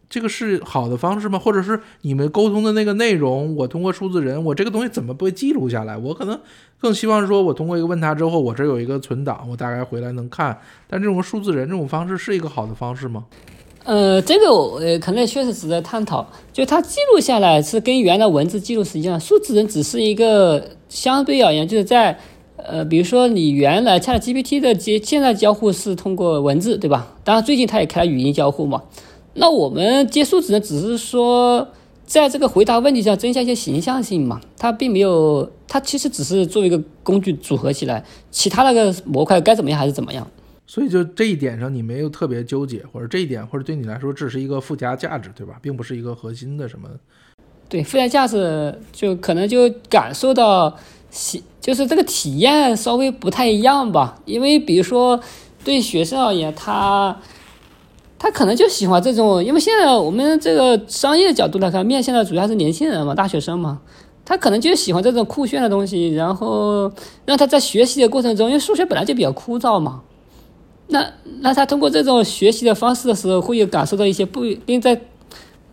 [0.09, 1.39] 这个是好的方式吗？
[1.39, 5.97] 或者是你们沟通的那个内容，我通过数字人，我这个东西怎么被记录下来？
[5.97, 6.37] 我可能
[6.79, 10.57] 更希望说，我通过一个问他之后，我这有一个存档，我大概回来能看。
[10.87, 13.23] 但这种数字人这种方式是一个好的方式吗？
[13.83, 16.27] 呃，这个呃可能确实值得探讨。
[16.53, 22.19] 就它记录下来是跟原来文字记录是一样，数字人只是一个相对而言，就是在
[22.57, 27.15] 呃，比如说你原来 ChatGPT 的接现在交互是通过文字，对吧？
[27.23, 28.83] 当然最近它也开了语音交互嘛。
[29.33, 31.67] 那我们接数字呢只是说
[32.05, 40.27] 在这个回答问题上增加一些形象性嘛，它并没有，它其实只是作为一个工具组合起来，其他那个模块该怎么样还是怎么样。
[40.67, 45.57] 所以就这一点上，你没有特别纠结，或者这一点，或者对你来说，只是一个附加价值，对吧？
[45.61, 46.89] 并不是一个核心的什么。
[47.67, 50.73] 对，附加价值就可能就感受到，
[51.09, 54.21] 喜就是这个体验稍微不太一样吧。
[54.25, 55.19] 因为比如说
[55.63, 57.17] 对学生而言，他
[58.21, 63.81] 他可能就喜欢这种，因为现在我们这个商业角度来看，面向的主要是年轻人嘛，大学生嘛，
[64.23, 66.83] 他可能就喜欢这种酷炫的东西，然后
[67.25, 70.01] 让他在学习的过程中，因为数学本来就比较枯燥嘛。
[70.89, 71.03] 那
[71.39, 75.01] 那他通过这种学习的方式的时候，会有感受到一些不一定在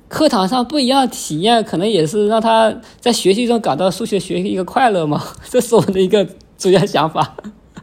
[0.09, 5.23] 课堂上不一样的体验，可能也是让他在学习中感到数学学习一个快乐嘛。
[5.51, 7.37] 这是我的一个主要想法。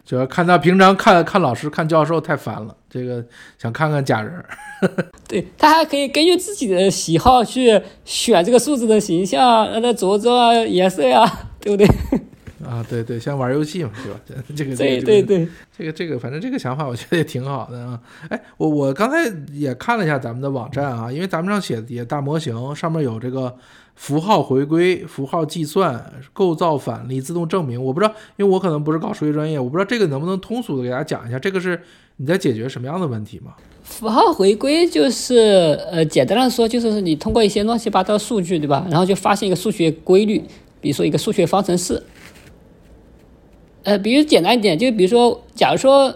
[0.03, 3.23] 主要看他平常看看老师看教授太烦了，这个
[3.57, 4.43] 想看看假人。
[5.27, 11.25] 对他还可以根据自己的喜好去选这个数字的形象，让它着装啊、颜色呀，
[11.59, 11.87] 对不对？
[12.65, 14.43] 啊，对对，像玩游戏嘛， 对吧？
[14.55, 17.99] 这个对对对，这个这个，反正这个想法我觉得也挺好的啊。
[18.29, 19.17] 哎，我我刚才
[19.51, 23.55] 也看了一下咱们的网站啊，因为咱们上写的也大模型，上面有这个
[23.95, 27.81] 符号回归、符号计算、构造反例、自动证明。
[27.81, 31.81] 我不知道，因为我可能不是搞数学专业，我不知道这个能不能通俗的给大家讲一下，这个是
[32.17, 33.53] 你在解决什么样的问题吗？
[33.83, 38.85] 符号回归就是呃，简单的说就是你通过一些乱七八糟数据，对吧？
[38.89, 40.43] 然后就发现一个数学规律，
[40.81, 42.01] 比如说一个数学方程式。
[43.83, 46.11] 呃，比如简单一点，就比如说，假如说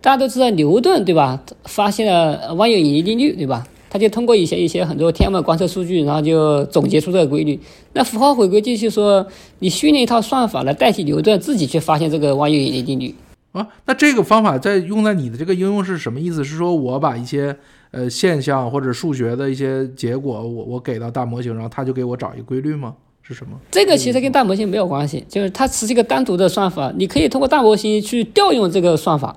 [0.00, 3.66] 大家都知道牛顿对吧，发现了万有引力定律对吧？
[3.92, 7.60] 他就通过一些一些很多天文观测数据，然后就总结出这个规律。
[7.92, 9.26] 那符号回归就是说，
[9.58, 13.14] 你训练一套算法来代替牛顿自己去发现这个万有引力定律
[13.52, 13.68] 啊。
[13.84, 16.42] 那这个方法在用在你的这个应用是什么意思？
[16.42, 17.54] 是说我把一些
[17.90, 22.94] 呃现象或者数学的一些结果，我我给到大模型，然后它就给我找一个规律吗？
[23.20, 23.52] 是什么？
[23.70, 29.36] 这个其实跟大模型没有关系，就是它只是一个单独的算法，你可以通过大模型去调用这个算法。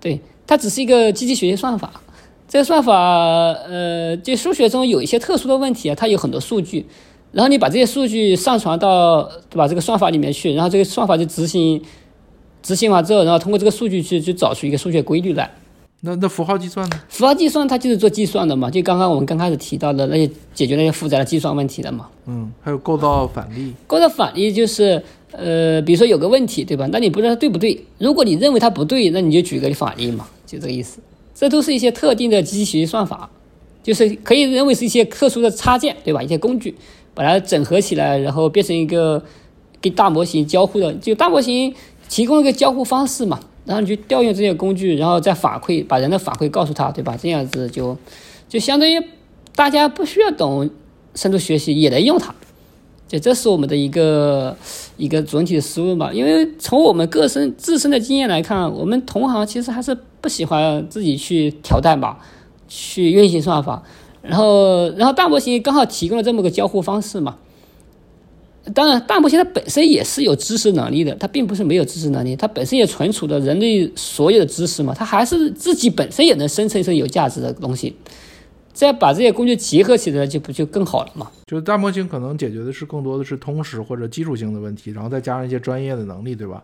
[0.00, 2.00] 对，它只是一个机器学习算法。
[2.48, 6.86] 这个算法，呃，就数学中有一些特殊的问题啊，它有很多数据，
[7.32, 11.82] 然后你把这些数据上传到对吧这个算法里面去，然后这个算法就执行，
[12.62, 15.50] 执行完之后，然后通过这个数据去去找出一个数学规律来。
[16.02, 17.00] 那那符号计算呢？
[17.08, 22.06] 符号计算它就是做计算的嘛，就刚刚我们刚开始提到的那些解决那些复杂的计算问题的嘛。
[22.26, 23.74] 嗯，还有构造反例。
[23.86, 26.86] 构造反例就是，呃，比如说有个问题，对吧？
[26.92, 27.82] 那你不知道它对不对？
[27.98, 31.00] 如果你认为它不对，那你就举个反例嘛，就这个意思。
[31.38, 33.30] 这都是一些特定的机器学习算法，
[33.82, 36.22] 就是可以认为是一些特殊的插件，对吧？
[36.22, 36.74] 一些工具
[37.12, 39.22] 把它整合起来，然后变成一个
[39.82, 41.74] 跟大模型交互的，就大模型
[42.08, 43.38] 提供一个交互方式嘛。
[43.66, 47.18] 然后你去调用这些工具，然后再反馈，把人的反馈告诉他，对吧？
[47.20, 47.98] 这样子就
[48.48, 48.98] 就相当于
[49.54, 50.70] 大家不需要懂
[51.14, 52.34] 深度学习也能用它，
[53.08, 54.56] 就这是我们的一个
[54.96, 56.12] 一个总体的思路嘛。
[56.12, 62.16] 因为从我们个身自身的经验来看，我们同行其实还是不喜欢自己去调代码、
[62.66, 63.82] 去运行算法，
[64.22, 67.36] 然后然后大模型刚好提供了这么个交互方式嘛。
[68.74, 77.94] 当然，大模型它本身也是有知识能力的，它并不是没有知识能力，它本身也存储了人类所有的知识嘛，它还是自己本身也能生成一些有价值的东西。
[78.76, 81.30] 再把这些工具结合起来，就不就更好了嘛？
[81.46, 86.62] 就是大模型可能解决的是更多的是通识或者基础性的问题，然后再加上一些专业的能力，对吧？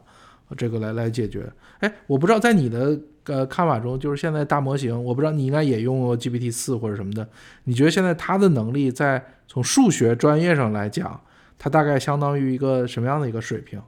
[0.54, 1.50] 这个来来解决。
[1.78, 7.26] 哎，我不知道在你的呃看法中，就是现在大模型，我不知道你应该也用过 GPT 四或者什么的，
[7.64, 11.18] 你觉得现在它的能力在从数学专业上来讲？
[11.58, 13.80] 它大概相当于一个什么样的一个水平？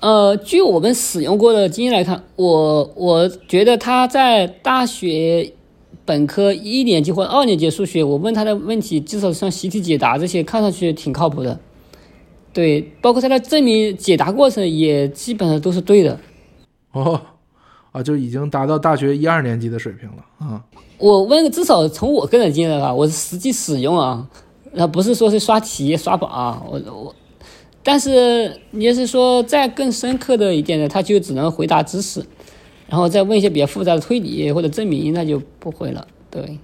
[0.00, 5.52] 呃，据我们使用过的经验来看，我我觉得它在大学
[6.08, 11.60] 本科一年级或二年级数学，我问他的问题，至少像习题解答这些，看上去挺靠谱的。
[12.50, 16.18] 对，包括他的证明解答过程也基本上都是对的。
[16.92, 17.20] 哦，
[17.92, 20.64] 啊，就已经达到大学一二年级的水平了啊！
[20.96, 24.26] 我问，至少从我个人经验啊，我是实际使用啊。
[24.72, 27.14] 那不是说是刷题刷榜，啊我我，
[27.82, 32.24] 但是你要是说再更深刻的一点呢，他就只能回答知识，
[32.88, 36.06] 然后再问一些比较复杂的推理或者证明，那就不会了。
[36.30, 36.58] 对，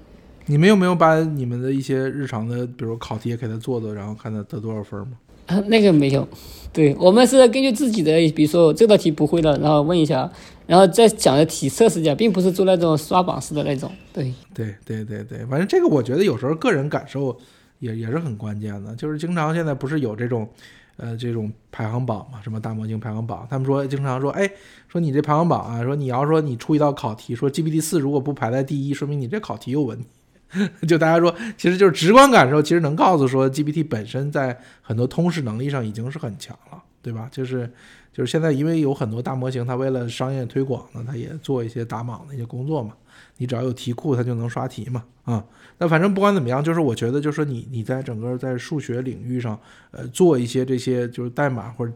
[0.46, 5.12] 你们有没有把你们的一些日常的，比如考题也给他做做，然后看他得多少分吗？
[5.46, 6.26] 啊，那个没有，
[6.72, 10.30] 对我们是根据自己的，比如说这道题不会了，然后问一下，
[10.66, 13.92] 然后再讲的题测试一下，并不是做那种刷榜式的那种。
[14.10, 17.36] 对，对对对对，反正这个我觉得有时候个人感受
[17.80, 20.48] 也也是很关键的，就是经常现在不是有这种，
[20.96, 24.50] 呃，这种排行榜嘛，什么大模型排行榜，他们说经常说，哎，
[24.88, 30.06] 说你这排行榜啊，说你要说你出一道考题，说 GPT 四如果不排在第一，说明你这考题有问题。
[30.86, 37.28] 就大家说，其实就是直观感受，其实能告诉说，GPT 本身在很多通识能力上已经是很强了，对吧？
[37.32, 37.68] 就是
[38.12, 42.94] 就是现在，因为有很多大模型，它为了商业推广呢，它也做一些打榜的一些工作嘛。
[43.38, 45.02] 你只要有题库，它就能刷题嘛。
[45.24, 45.44] 啊，
[45.78, 49.58] 那反正不管怎么样，就是我觉得，就是说你你在整个在数学领域上，
[49.90, 51.92] 呃，做一些这些就是代码或者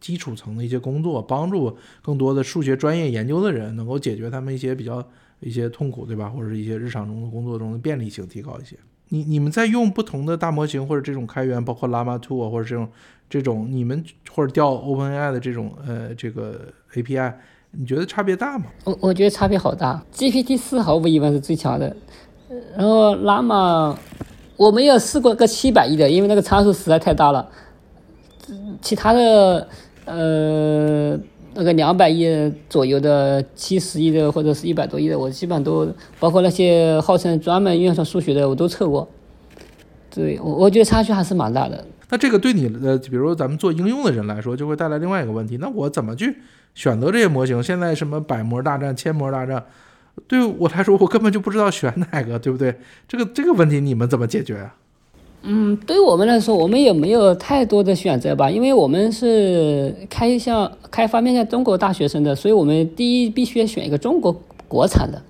[0.00, 5.04] 基础层的一些工作，帮助更多的数学专业研究的人能够解决他们一些比较。
[5.44, 6.28] 一些痛苦，对吧？
[6.28, 8.76] 或者是一些日常中的工作中的便利性提高一些。
[9.08, 12.88] 你你们在用不同的大模型或者这种开源，包括 Llama 2啊，或者这种
[13.28, 17.34] 这种你们或者调 OpenAI 的这种呃这个 API，
[17.72, 18.66] 你觉得差别大吗？
[18.84, 20.00] 我我觉得差别好大。
[20.14, 21.96] GPT 四毫无疑问是最强的，
[22.76, 23.96] 然后 Llama
[24.56, 27.48] 我没有试过个七百亿的，因为那个参数实在太大了。
[28.80, 29.68] 其他的
[30.04, 31.18] 呃。
[31.54, 35.86] 那个两百亿左右的、七十亿的或者是一百多亿的，我基本上都
[36.18, 39.06] 包括那些号称专门运算数学的，我都测过。
[40.10, 41.84] 对我，我觉得差距还是蛮大的。
[42.08, 46.38] 那这个对你的，比如说咱们做应用的人来说，就会带来另外一个问题：那我怎么去
[46.74, 47.62] 选择这些模型？
[47.62, 49.62] 现在什么百模大战、千模大战，
[50.28, 52.74] 对我来说，我根本就不知道选哪个，对不对？
[53.08, 54.74] 这个这个问题你们怎么解决啊？
[55.42, 65.20] 嗯，对于我们来说，我们也没有太多的选择吧，因为我们是开向开发面向中国大学生的，所以我们第一必须要选一个中国国产的，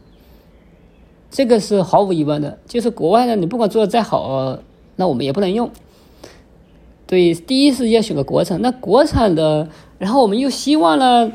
[1.31, 2.59] 这个是毫无疑问的。
[2.67, 4.59] 就是国外的，你不管做的再好，
[4.97, 5.71] 那我们也不能用。
[7.07, 9.67] 对，第一是要选个国产，那国产的，
[9.99, 11.33] 然后我们又希望呢，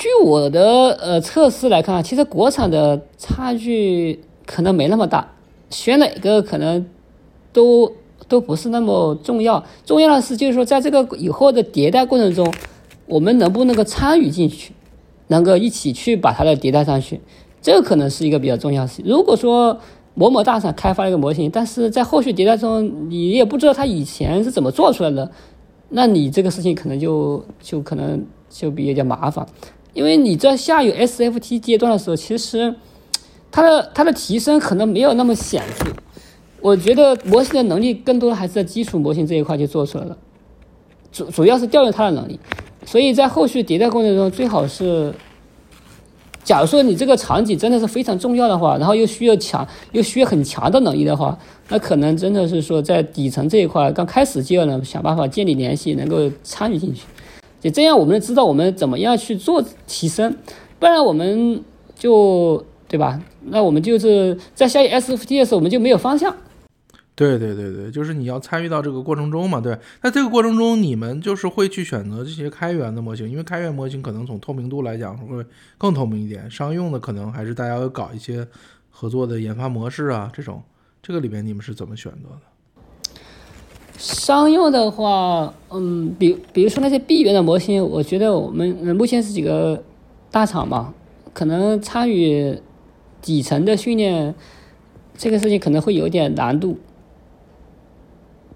[0.00, 5.32] 据我的呃测试来看，其实国产的差距可能没那么大，
[5.68, 6.86] 选哪个可能。
[7.52, 7.92] 都
[8.28, 12.54] 都不是那么重要，重要的是就是说，在这个以后的迭代过程中，
[13.06, 14.72] 我们能不能够参与进去，
[15.26, 17.20] 能够一起去把它的迭代上去，
[17.60, 19.04] 这个可能是一个比较重要的事情。
[19.04, 19.76] 如果说
[20.14, 25.28] 某某大厂开发了一个模型，但是在后续迭代中，你也不知道它以前是怎么做出来的，
[25.88, 29.44] 那你这个事情可能就就可能就比较麻烦，
[29.92, 32.74] 因为你在下有 SFT 阶段的时候，其实
[33.50, 35.86] 它的它的提升可能没有那么显著。
[36.60, 40.16] 我觉得模型的能力更多的还是在基础模型这一块就做出来了，
[41.10, 42.38] 主主要是调用它的能力，
[42.84, 45.10] 所以在后续迭代过程中，最好是，
[46.44, 51.38] 假如说你这个场景真的是非常重要的话，然后又需要强又需要很强的能力的话，
[51.70, 57.06] 那可能真的是说在底层这一块刚开始就要能想办法建立联系，能够参与进去，
[57.60, 60.34] 就这样我们知道我们怎么样去做提升，
[60.78, 61.62] 不然我们
[61.94, 63.20] 就对吧？
[63.44, 66.34] 那我们就是在下 SFT 的时候，我们就没有方向。
[67.14, 69.78] 对对对对，就是你要参与到这个过程中嘛，对。
[70.02, 75.44] 那这个过程中，你们就是会去选择这些开源的模型，因为开源模型可能从透明度来讲会
[75.76, 76.50] 更透明一点。
[76.50, 78.46] 商用的可能还是大家要搞一些
[78.88, 80.62] 合作的研发模式啊，这种。
[81.02, 82.40] 这个里面你们是怎么选择的？
[84.00, 89.80] 商用的话，嗯，比比如说那些闭源的模型，我觉得我们目前是几个
[90.30, 90.94] 大厂嘛，
[91.34, 92.58] 可能参与
[93.20, 94.34] 底层的训练，
[95.18, 96.78] 这个事情可能会有点难度。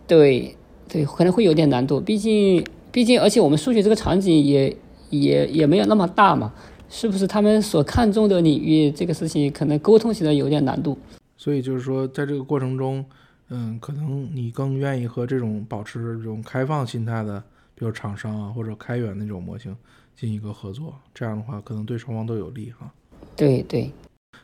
[0.06, 0.56] 对，
[0.88, 4.74] 对，可能会有点难度，毕竟，毕竟，而且我们数学这个场景也
[5.10, 6.54] 也也没有那么大嘛，
[6.88, 7.26] 是不是？
[7.26, 10.96] 他们所看重的领域，这个事情可能沟通起来有点难度。
[11.36, 13.04] 所以就是说，在这个过程中，
[13.48, 17.40] 嗯，可能你更愿意和这种保持这种开放心态的，
[17.74, 19.76] 比如厂商啊，或者开源那种模型
[20.16, 22.92] 进行一个合作，这样的话，可能对双方都有利哈。
[23.36, 23.90] 对对。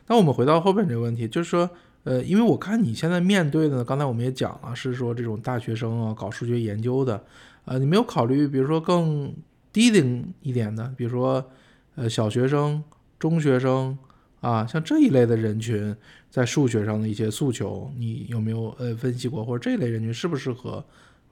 [0.07, 1.69] 那我们回到后边这个问题，就是说。
[2.03, 7.23] 呃，因为我看你现在面对的，刚才我们也讲了，是说这种大学生啊，搞数学研究的，
[7.65, 9.31] 呃，你没有考虑，比如说更
[9.71, 11.45] 低龄一点的，比如说
[11.93, 12.83] 呃小学生、
[13.19, 13.95] 中学生
[14.39, 15.95] 啊，像这一类的人群，
[16.31, 20.81] 在数学上的一些诉求，你有没有呃分析过，或者这类人群适不适合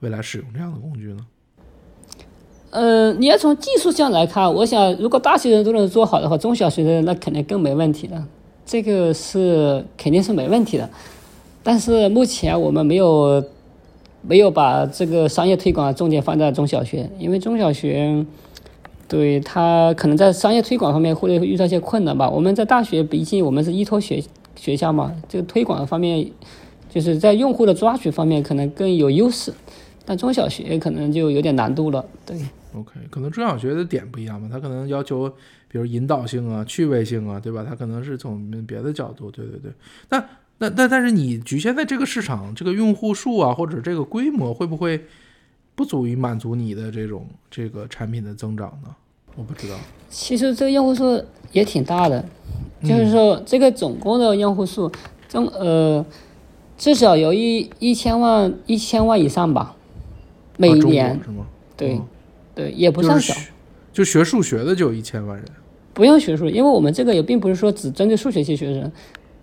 [0.00, 1.26] 未来使用这样的工具呢？
[2.70, 8.28] 呃，你要从技术上来看，我想如果大学生都能做好的话，中小学生那肯定更没问题了。
[8.64, 10.88] 这个是肯定是没问题的，
[11.62, 13.42] 但是目前我们没有
[14.22, 18.24] 没有把这个商业推广重点放在中小学，因为中小学
[19.08, 22.30] 对他可能在商业推广方面会遇到一些困难吧。
[22.30, 24.22] 我们在大学，毕竟我们是依托学
[24.60, 26.30] 学校嘛，这个推广方面，
[26.90, 29.50] 就是在用户的抓取方面可能更有优势，
[30.04, 32.04] 但中小学可能就有点难度了。
[32.26, 32.36] 对
[32.74, 35.26] ，OK，可能中小学的点不一样嘛，他可能要求
[35.66, 37.64] 比如引导性啊、趣味性啊，对吧？
[37.66, 39.72] 他可能是从别的角度，对对对。
[40.10, 40.22] 那
[40.58, 45.02] 那那但是你局限在这个市场、这个用户数啊，或者这个规模，会不会
[45.74, 48.94] 不足以满足你的这种这个产品的增长呢？
[49.36, 49.76] 我不知道。
[50.08, 51.22] 其实这个用户数
[51.52, 52.24] 也挺大的，
[52.82, 54.90] 就是说这个总共的用户数，
[55.28, 56.04] 中呃
[56.76, 59.74] 至少有一一千万一千万以上吧，
[60.56, 61.46] 每一年是吗？
[61.76, 62.00] 对
[62.54, 63.34] 对，也不算少。
[63.92, 65.46] 就学数学的就有一千万人。
[65.92, 68.90] 不用学数，因为我们这个也并不是说只针对数学系学生，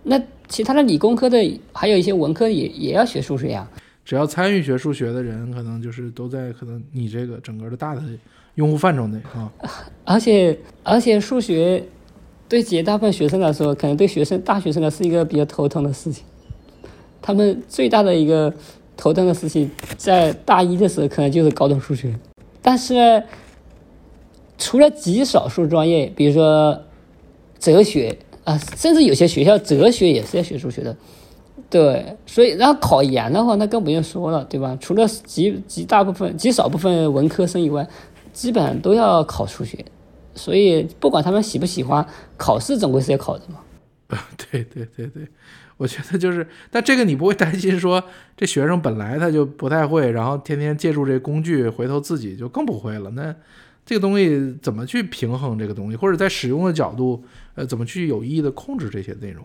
[0.03, 3.67] 那其他的理工科的还有一些文科也也要学数学呀。
[4.05, 8.01] 只要参与学数学的人，可能就是都在可能你这个整个的大的。
[8.57, 9.51] 用户范畴内啊，
[10.03, 11.83] 而且而且数学
[12.49, 16.25] 对绝大部分学生来说，可能对学生大学生来说是一个比较头疼的事情。
[17.21, 18.51] 他们最大的一个
[18.95, 22.11] 头疼的事情，在大一的时候可能就是高等数学。
[22.59, 23.21] 但是，
[24.57, 26.81] 除了极少数专业，比如说
[27.59, 30.97] 哲学啊，甚至有些学校哲学也是要学数学的。
[31.69, 34.75] 对，所以然后考研的话，那更不用说了，对吧？
[34.81, 37.87] 除了极极大部分、极少部分文科生以外。
[38.37, 39.83] 基本上都要考数学，
[40.35, 42.05] 所以不管他们喜不喜欢，
[42.37, 43.61] 考试总归是要考的嘛。
[44.37, 45.27] 对对对对，
[45.75, 48.01] 我觉得就是，但这个你不会担心说
[48.37, 53.09] 这学生本来他就不太会，然后天天借助这工具，回头自己就更不会了。
[53.09, 53.33] 那
[53.83, 57.23] 这个东西怎么去平衡这个东西，或者在使用的角度，
[57.55, 59.43] 呃，怎么去有意义的控制这些内容？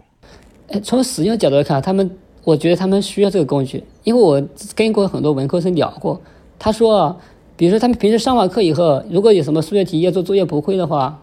[0.66, 2.11] 呃，从使用角度来看，他们
[2.45, 6.20] 我觉得他们需要这个工具，因为我跟过很多文科生聊过，
[6.59, 7.18] 他说。
[7.62, 11.22] 比如说，他们平时上完课以后，如果有什么数学题要做作业不会的话，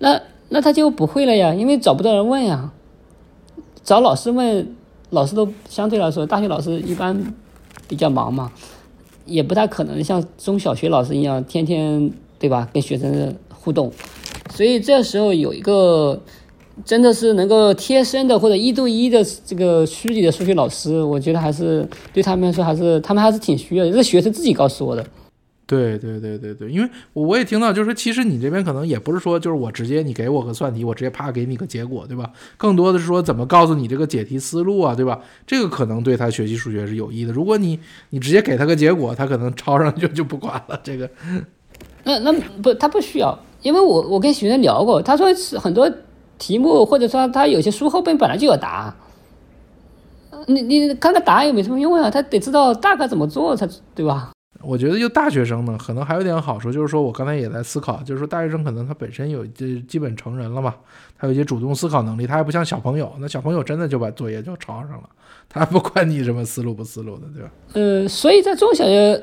[0.00, 2.72] 那那他就不会了呀，因为找不到人问呀。
[3.84, 4.74] 找老师问，
[5.10, 7.32] 老师都相对来说，大学老师一般
[7.86, 8.50] 比较忙嘛，
[9.26, 12.10] 也不太可能像中小学老师一样天天
[12.40, 13.92] 对吧跟学生互动。
[14.52, 16.20] 所以这时候有一个
[16.84, 23.92] 真的是能够贴身的或者一对一的这个虚拟的数学老师，我觉得还是对他们来说还是他们还是挺需要的。
[23.92, 25.06] 这学生自己告诉我的。
[25.70, 32.28] 对对对对对，因为我也听到，就是说，其实你这边可能也不是说，就是我直接你给我个算题，我直接啪给你个结果，对吧？
[32.56, 35.20] 更多的是说怎么告诉你这个解题思路啊，对吧？
[35.46, 37.32] 这个可能对他学习数学是有益的。
[37.32, 40.80] 如果你你直接给他个结果，他可能抄上就就不管了。
[40.82, 41.08] 这个，
[42.02, 45.88] 那那不他不需要，因为我我跟学生聊过，他说是很多
[46.36, 48.92] 题目或者说他有些书后边本来就有答
[50.30, 54.32] 案，你你看个答案也没什么用啊，他得知道大概怎么做才对吧？
[54.62, 60.74] 我觉得就大学生呢，可能还有点好处，就是说我刚才也在思考，就是说大学生可能他本身有这基本成人了嘛，
[61.18, 65.08] 他有一些主动思考能力，他还不像小朋友，那小朋友真的就把作业就抄上了，
[65.48, 67.50] 他不管你什么思路不思路的，对吧？
[67.72, 69.22] 呃，所以在中小学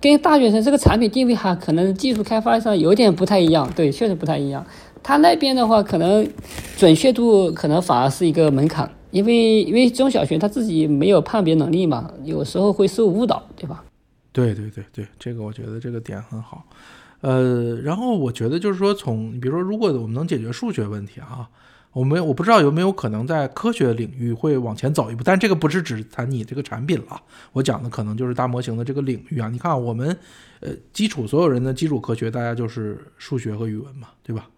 [0.00, 4.64] 跟大学生这个产品定位哈，可能技术开发上有点不太一样，对，确实不太一样。
[5.02, 6.28] 他那边的话，可能
[6.76, 13.84] 准确度可能反而是一个门槛，因为因为中小学他自己没有判别能力嘛，有时候会受误导，对吧？
[14.32, 16.66] 对对对对，这个我觉得这个点很好，
[17.20, 21.48] 呃，然后我觉得就是说，从比如说，如果我们能解决数学问题啊，
[21.92, 27.20] 我们我不知道有没有可能在科学领域会往前走一步，但这个不是只谈你这个产品了，
[27.52, 29.50] 我讲的可能就是大模型的这个领域啊。
[29.50, 30.16] 你看我们，
[30.60, 34.48] 呃，基础所有人的基础科学，大家就是数学和语文嘛，对吧？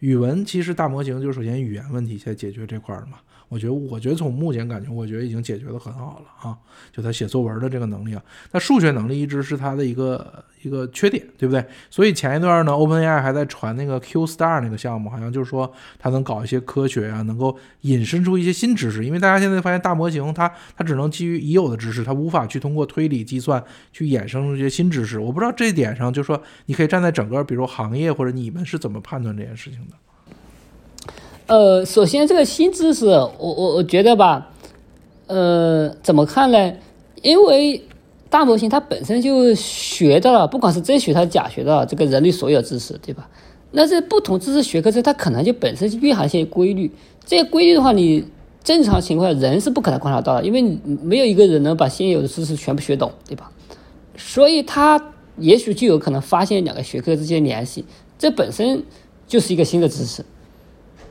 [0.00, 3.18] 语文其实大模型就首先语言问题先解决这块儿嘛。
[3.50, 6.56] 我觉得，我觉得从目前感觉，我觉得已经解决的很好了啊！
[6.92, 8.22] 就他写作文的这个能力啊，
[8.52, 11.64] 那数学能力一直是他的一个一个缺点，对不对？
[11.90, 19.04] 所以前一段呢，OpenAI 还在传那个 Q Star 那个项目，好像就是说他能搞一些科学啊，能够引申出一些新知识。
[19.04, 23.60] 因为大家现在发现大模型它它只能基于已有的知识，它无法去通过推理计算
[23.92, 25.18] 去衍生出一些新知识。
[25.18, 29.96] 我不知道这一点上，就说你可以站在整个比如行业或者你们是怎么判断这件事情的？
[31.50, 34.52] 呃，首先这个新知识，我我我觉得吧，
[35.26, 36.72] 呃，怎么看呢？
[37.22, 37.82] 因为
[38.28, 43.28] 大模型它本身就学到了，不管是真学还是假学的这个人类所有知识，对吧？
[43.72, 46.88] 那这不同知识学科，这它可能就本身就蕴含一些规律。
[47.26, 48.24] 这些规律的话，你
[48.62, 50.62] 正常情况下人是不可能观察到的，因为
[51.02, 53.50] 没有一个人能把现有的知识全部学懂，对吧？
[54.16, 55.02] 所以他
[55.36, 57.84] 也许就有可能发现两个学科之间联系，
[58.16, 58.84] 这本身
[59.26, 60.24] 就是一个新的知识。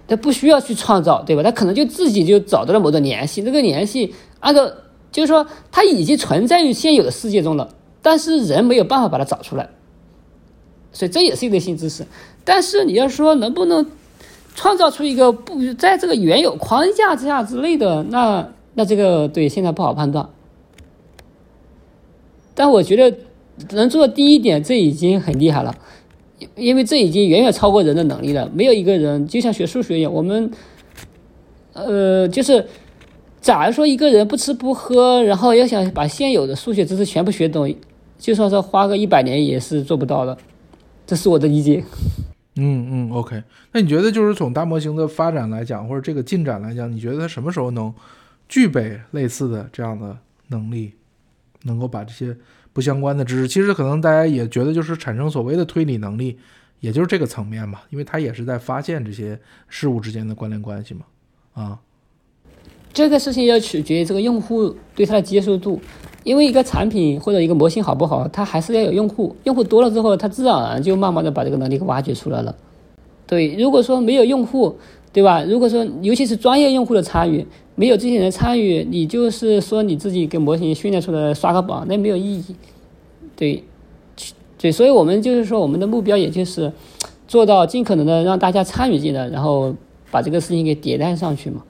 [0.10, 1.44] 他不需要去创造，对吧？
[1.44, 4.70] 他可能就自己就找到了某种联系，这个联系按照
[5.12, 7.70] 就是说，它已经存在于现有的世界中了，
[8.02, 9.70] 但是人没有办法把它找出来，
[10.92, 12.06] 所以这也是一个新知识。
[12.44, 13.86] 但是你要说能不能
[14.56, 20.30] 创造出一个不在这个原有框架之下之类的，那那这个对现在不好判断。
[22.56, 23.18] 但我觉得
[23.72, 25.76] 能做第一点，这已经很厉害了，
[26.56, 28.50] 因为这已经远远超过人的能力了。
[28.54, 30.52] 没有一个人就像学数学一样，我们
[31.74, 32.66] 呃，就是
[33.42, 37.74] 假如说一个人不吃不喝，然后要想把现有的数学知识全部学懂，
[38.18, 40.38] 就算是花个一百年也是做不到的。
[41.06, 41.84] 这是我的理解。
[42.56, 43.42] 嗯嗯，OK。
[43.72, 47.94] 那你觉得就是从大模型的发展来讲，或者这个进展来讲，你觉得它什么时候能
[48.50, 50.18] 具备类似的这样的
[50.50, 50.92] 能力，
[51.64, 52.36] 能够把这些
[52.80, 56.38] 不相关的知识，其实可能大家也觉得就是产生所谓的推理能力，
[56.80, 61.02] 也就是这个层面嘛，因为它也是在发现这些事物之间的关联关系嘛。
[61.54, 61.78] 啊，
[62.94, 65.82] 这个事情要取决于这个用户对它的接受度。
[66.24, 72.56] 因为一个产品或者一个模型好不好，它还是要有用户，用户多了之后，它自然而然就慢慢的把这个能力给挖掘出来了。
[73.28, 74.78] 对，如果说没有用户，
[75.12, 75.44] 对吧？
[75.44, 77.46] 如果说尤其是专业用户的参与，
[77.76, 82.56] 没有这些人参与，你就是说你自己给模型训练出来刷个榜，那没有意义。
[83.36, 83.64] 对，
[84.58, 86.72] 对，所以我们就是说，我们的目标也就是
[87.28, 89.74] 做到尽可能的让大家参与进来，然后
[90.12, 91.64] 把这个事情给迭代上去嘛。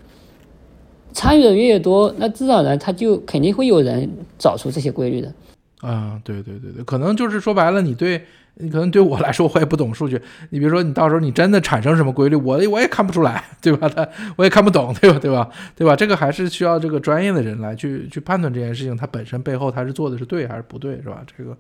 [1.14, 5.34] 参与的人越多，那自然而然他就肯定会有人找出这些规律的。
[5.82, 8.22] 啊，对对对对，可能就是说白了，你对
[8.62, 10.22] 你可能对我来说，我也不懂数据。
[10.50, 13.88] 你比如说，你到时候你真的产生什么规律，我我也看不出来，对吧？
[13.88, 15.18] 他我也看不懂，对吧？
[15.18, 15.50] 对吧？
[15.76, 15.96] 对吧？
[15.96, 21.24] 这个还是需要这个专业的人来去去判断这件事情，它本身背后他是做的是对还是不对，是吧？
[21.38, 21.58] 这个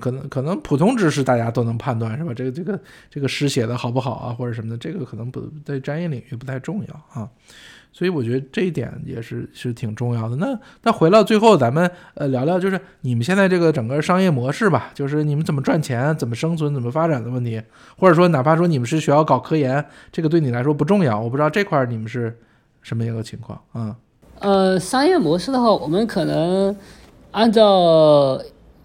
[0.00, 2.32] 可能可能普通知识大家都能判断，是吧？
[2.32, 7.28] 这个这个这个诗写的好不好啊，或者什么的，这个可能不在专业领域不太重要啊。
[7.96, 10.36] 所以我觉得这一点也是是挺重要的。
[10.36, 17.62] 那那回到最后，咱们呃聊聊，就是你们现在这个整个商业模式吧，就是你们怎么赚钱、怎么生存、怎么发展的问题，
[17.96, 19.82] 或者说哪怕说你们是学校搞科研，
[20.12, 21.18] 这个对你来说不重要。
[21.18, 22.36] 我不知道这块你们是
[22.82, 23.96] 什么一个情况啊？
[24.40, 26.76] 呃，商业模式的话，我们可能
[27.30, 28.38] 按照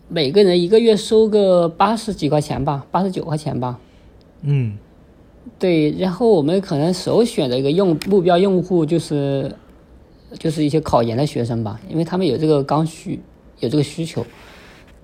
[0.07, 3.77] 每个人一个月收个八十几块钱吧，八十九块钱吧。
[4.43, 4.77] 嗯。
[5.57, 9.51] 对，然后我们可能首选的一个用目标用户就是，
[10.37, 13.19] 就是一些考研的学生吧，因为他们有这个刚需，
[13.59, 14.25] 有这个需求。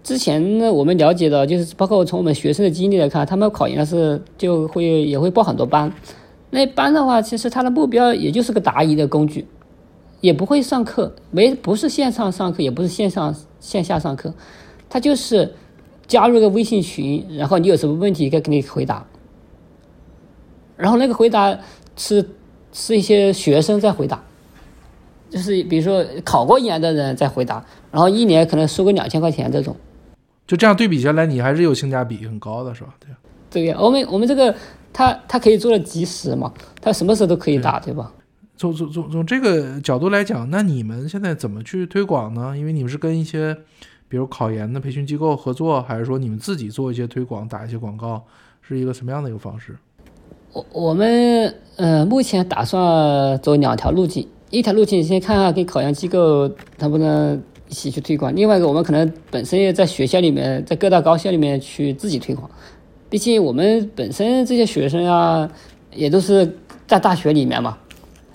[0.03, 5.91] 之前呢，我们了解到，就是包括从我们学生的经历来看，他们考研的是就会也会报很多班。
[6.49, 9.45] 那班的话，其实他的目标也就是个答疑的工具，
[10.21, 14.33] 也不会上课，没不是线上上课，也不是线上线下上课，
[14.89, 15.53] 他就是
[16.07, 19.05] 加入个微信群，然后你有什么问题，该给你回答。
[20.77, 21.57] 然后那个回答
[21.95, 22.25] 是
[22.71, 24.23] 是一些学生在回答，
[25.29, 29.75] 就是比如说考过研的人在回答，然后一年可能收个两千块钱这种，
[30.45, 32.95] 就这样对比下来，你还是有性价比很高的是吧？
[32.99, 33.09] 对。
[33.49, 34.53] 对呀，我们我们这个
[34.91, 38.11] 他他可以做的及时嘛，他什么时候都可以打，对吧？
[38.57, 42.57] 从从从从这个角度来讲，那你们现在怎么去推广呢？
[42.57, 43.55] 因为你们是跟一些
[44.09, 48.25] 比如考研的培训机构合作，还是说你们自己做一些推广，打一些广告，
[48.61, 49.77] 是一个什么样的一个方式？
[50.57, 56.49] 我我们呃目前打算走两条路径，一条路径先看看跟考研机构
[56.79, 57.39] 能不能
[57.69, 62.49] 一起去推广，另外一个我们可能本身也在学校里面，在各大高校里面去自己推广，
[63.09, 65.47] 毕竟我们本身这些学生啊
[65.93, 67.77] 也都是在大学里面嘛，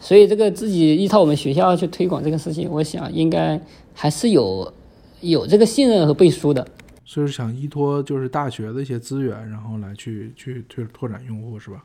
[0.00, 3.60] 所以这个自己依靠我们学校去推广这个事情，我想应该
[3.92, 4.72] 还是有
[5.20, 6.64] 有这个信任和背书的。
[7.04, 11.82] 所以想依托就是大学的一些资源，然后来去去推拓展用户，是吧？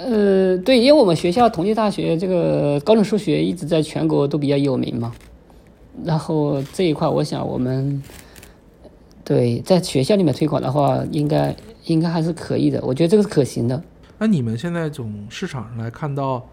[0.00, 5.12] 呃，对，因为我们学校同济大学这个高等数学一直在全国都比较有名嘛，
[6.04, 8.00] 然后这一块，我想我们
[9.24, 11.54] 对在学校里面推广的话，应该
[11.86, 13.82] 应该还是可以的，我觉得这个是可行的。
[14.18, 16.46] 那你们现在从市场上来看到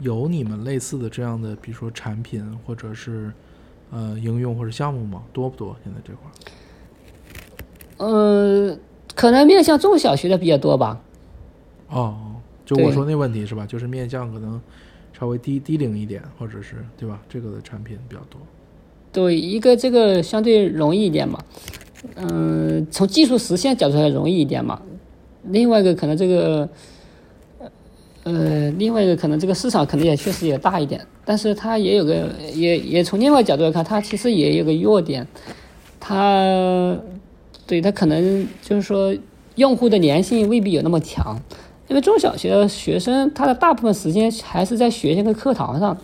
[0.00, 3.32] 有你们类似的这样的，比如说产品或者是
[3.90, 5.22] 呃应用或者项目吗？
[5.32, 5.76] 多不多？
[5.82, 6.12] 现在这
[7.98, 8.06] 块？
[8.06, 8.78] 呃，
[9.16, 11.00] 可能面向中小学的比较多吧。
[11.88, 12.16] 哦。
[12.74, 13.66] 就我说那问题是吧？
[13.66, 14.60] 就是面向可能
[15.18, 17.20] 稍微低低龄一点，或者是对吧？
[17.28, 18.40] 这个的产品比较多。
[19.12, 21.38] 对，一个这个相对容易一点嘛，
[22.14, 24.80] 嗯，从技术实现角度来容易一点嘛。
[25.48, 26.68] 另外一个可能这个，
[28.22, 35.26] 呃，另外一个可能这个市场可能也确实也大一点，但是它也有个也也从另外角度来看，它其实也有个弱点，
[36.00, 36.96] 它
[37.66, 39.14] 对它可能就是说
[39.56, 41.38] 用户的粘性未必有那么强。
[41.88, 45.96] 因为中小学的学生，他的大部分时间还是在学校跟课堂上，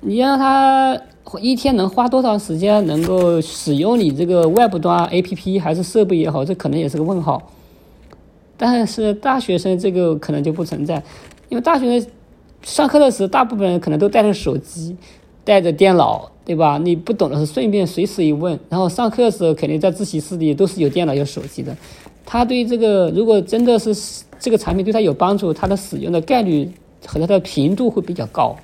[0.00, 0.98] 你让他
[1.40, 7.50] 一天能花多长时间能够使用你这个外部端 APP 还是设备也好，这可能也是个问号。
[8.56, 11.02] 但是大学生这个可能就不存在，
[11.48, 12.10] 因为大学生
[12.62, 14.96] 上课的时候，大部分人可能都带着手机，
[15.44, 16.78] 带着电脑，对吧？
[16.78, 21.76] 你不懂的时候顺便随时一问，然后上课的时候肯定在自习室里都是有电脑有手机的。
[22.24, 23.94] 他对这个如果真的是
[24.38, 26.70] 这个产品对他有帮助，他的使用的概率
[27.06, 28.56] 和它的频度会比较高。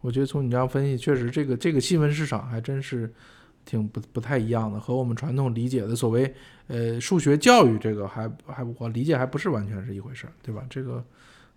[0.00, 3.10] 我觉得从你这样分析，确实这个这个细分市场还真是
[3.64, 6.32] 挺不不太一样的，和我们传统理解的所谓
[6.68, 10.62] 呃数学教育这个还还我理解还不是完全是一回事儿，对吧？
[10.68, 11.02] 这个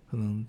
[0.10, 0.46] 可能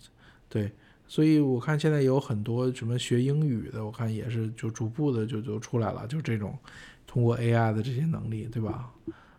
[0.49, 0.70] 对，
[1.09, 6.57] 所以我看现在有很多什么学英语的，我看也是就逐步的就就出来了，就这种
[7.07, 8.89] 通过 AI 的这些能力，对吧？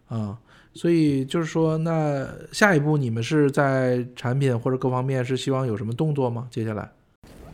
[0.09, 0.37] 啊，
[0.79, 6.47] 所以就是说，那下一步你们是在产品或者各方面是希望有什么动作吗？
[6.49, 6.89] 接下来？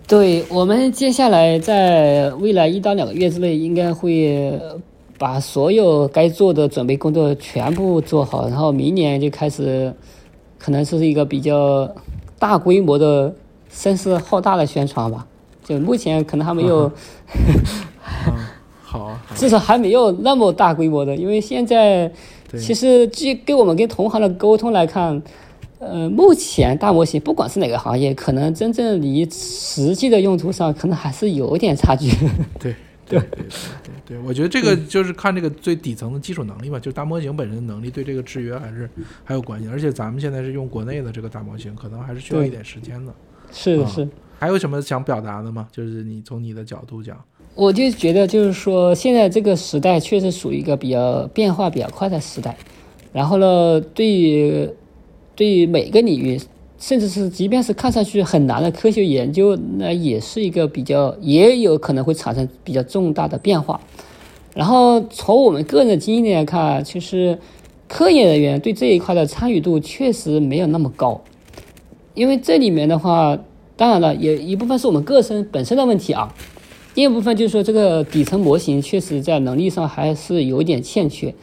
[0.07, 4.61] 对我们接下来在未来一到两个月之内，应该会
[5.17, 9.91] 把所有该做的准备工作全部做好，然后明年就开始，
[10.59, 11.91] 可能是一个比较
[12.37, 13.33] 大规模的、
[13.71, 15.25] 声势浩大的宣传吧。
[15.63, 16.91] 就目前可能还没有，
[18.83, 22.11] 好，至少还没有那么大规模的，因为现在
[22.59, 25.21] 其实据跟我们跟同行的沟通来看。
[25.77, 32.09] 呃，目前大模型不管是哪个行业，可能真正离实际的用途上，可能还是有点差距。
[32.57, 32.73] 对
[33.05, 33.47] 对对对
[34.07, 38.89] 对，我觉得这个就是看这个最底层的基础能力嘛，就是大模型本身的能力对这个制约还是
[39.23, 39.67] 还有关系。
[39.67, 43.13] 而且咱们现在是用国内的这个大模型，可能还是需要一点时间的。
[43.51, 44.07] 是是。
[44.39, 45.67] 还有什么想表达的吗？
[45.71, 47.21] 就是你从你的角度讲，
[47.55, 52.55] 我就觉得就是说，现在这个时代确实属于一个比较变化比较快的时代。
[53.13, 54.69] 然后呢，对于
[55.35, 56.37] 对于每个领域，
[56.77, 63.79] 甚至是即便是看上去很难的科学研究，那也是一个比较，也有可能会产生比较重大的变化。
[64.53, 67.39] 然后从我们个人的经验来看，其实
[67.87, 71.21] 科研人员对这一块的参与度确实没有那么高，
[72.13, 73.37] 因为这里面的话，
[73.77, 76.33] 当然了，也一部分是我们个身本身的问题啊，
[76.95, 81.35] 另一部分就是说这个底层模型确实在能力上还是有点欠缺。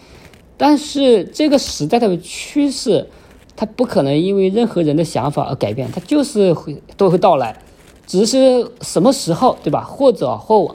[0.56, 3.08] 但是这个时代的趋势。
[3.54, 7.62] 它不可能因为任何人的想法而改变，它就是会都会到来，
[8.06, 9.84] 只是什么时候，对吧？
[9.84, 10.74] 或早或晚。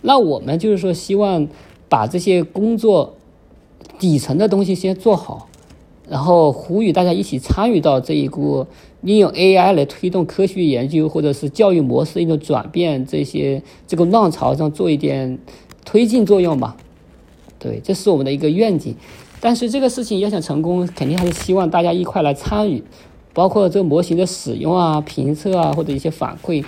[0.00, 1.46] 那我们就是说，希望
[1.90, 3.14] 把这些工作
[3.98, 5.48] 底层的东西先做好，
[6.08, 8.66] 然后呼吁大家一起参与到这一股
[9.06, 15.38] 利用 AI 来推动科学研究或者是教育模式一种转变这些这个浪潮上做一点
[15.84, 16.76] 推进作用吧。
[17.60, 18.96] 对，这是我们的一个愿景。
[19.38, 22.82] 但是这个事情要想成功，肯定还是希望大家一块来参与，
[23.32, 26.64] 包括这个模型的使用啊、评测啊，或者一些反馈，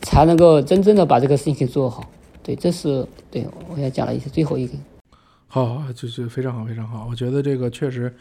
[0.00, 2.08] 才能够真正的把这个事情做好。
[2.42, 4.72] 对，这是对我要讲的一些最后一个。
[5.48, 7.06] 好，就是非常好，非常好。
[7.10, 8.14] 我觉得这个确实，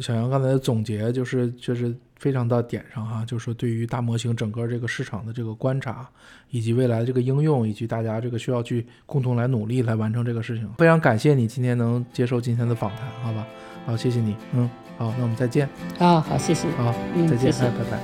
[0.00, 1.94] 小杨刚才的总结就是就是。
[2.22, 6.08] 非常到点上哈，就是说对于大模型整个这个市场的这个观察，
[6.50, 10.72] 以及未来这个应用，以及大家这个需要去共同来努力来完成这个事情。
[10.78, 13.44] 非常感谢你今天能接受今天的访谈，好吧？
[13.84, 14.36] 好，谢谢你。
[14.52, 15.68] 嗯，好，那我们再见。
[15.98, 16.68] 啊，好，谢谢。
[16.76, 16.94] 好，
[17.28, 17.98] 再见，拜拜。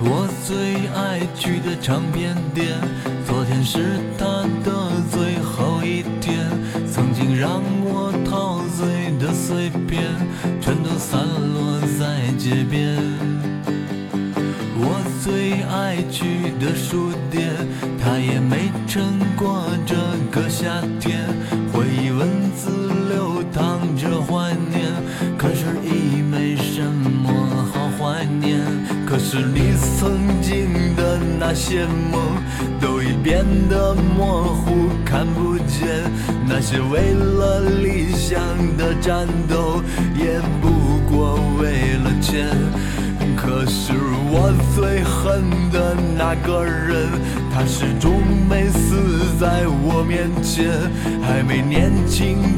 [0.00, 2.80] 我最爱去的唱片店，
[3.26, 6.48] 昨天是他的最后一天，
[6.90, 10.02] 曾经让我陶醉的碎片，
[10.60, 11.20] 全都散
[11.54, 11.80] 落。
[11.98, 12.96] 在街边，
[14.84, 17.54] 我最爱去的书店，
[18.02, 19.94] 它也没撑过这
[20.32, 21.22] 个夏天。
[21.72, 24.90] 回忆文字流淌着怀念，
[25.38, 27.30] 可是已没什么
[27.72, 28.58] 好怀念。
[29.06, 32.20] 可是你曾经的那些梦，
[32.80, 36.10] 都已变得模糊看不见。
[36.48, 38.40] 那些为了理想
[38.76, 39.80] 的战斗，
[40.18, 40.82] 也不。
[41.12, 42.48] 过为了钱，
[43.44, 43.92] 可是
[44.30, 47.08] 我最恨的那个人，
[47.52, 50.70] 他始终没死在我面前，
[51.20, 52.51] 还没年轻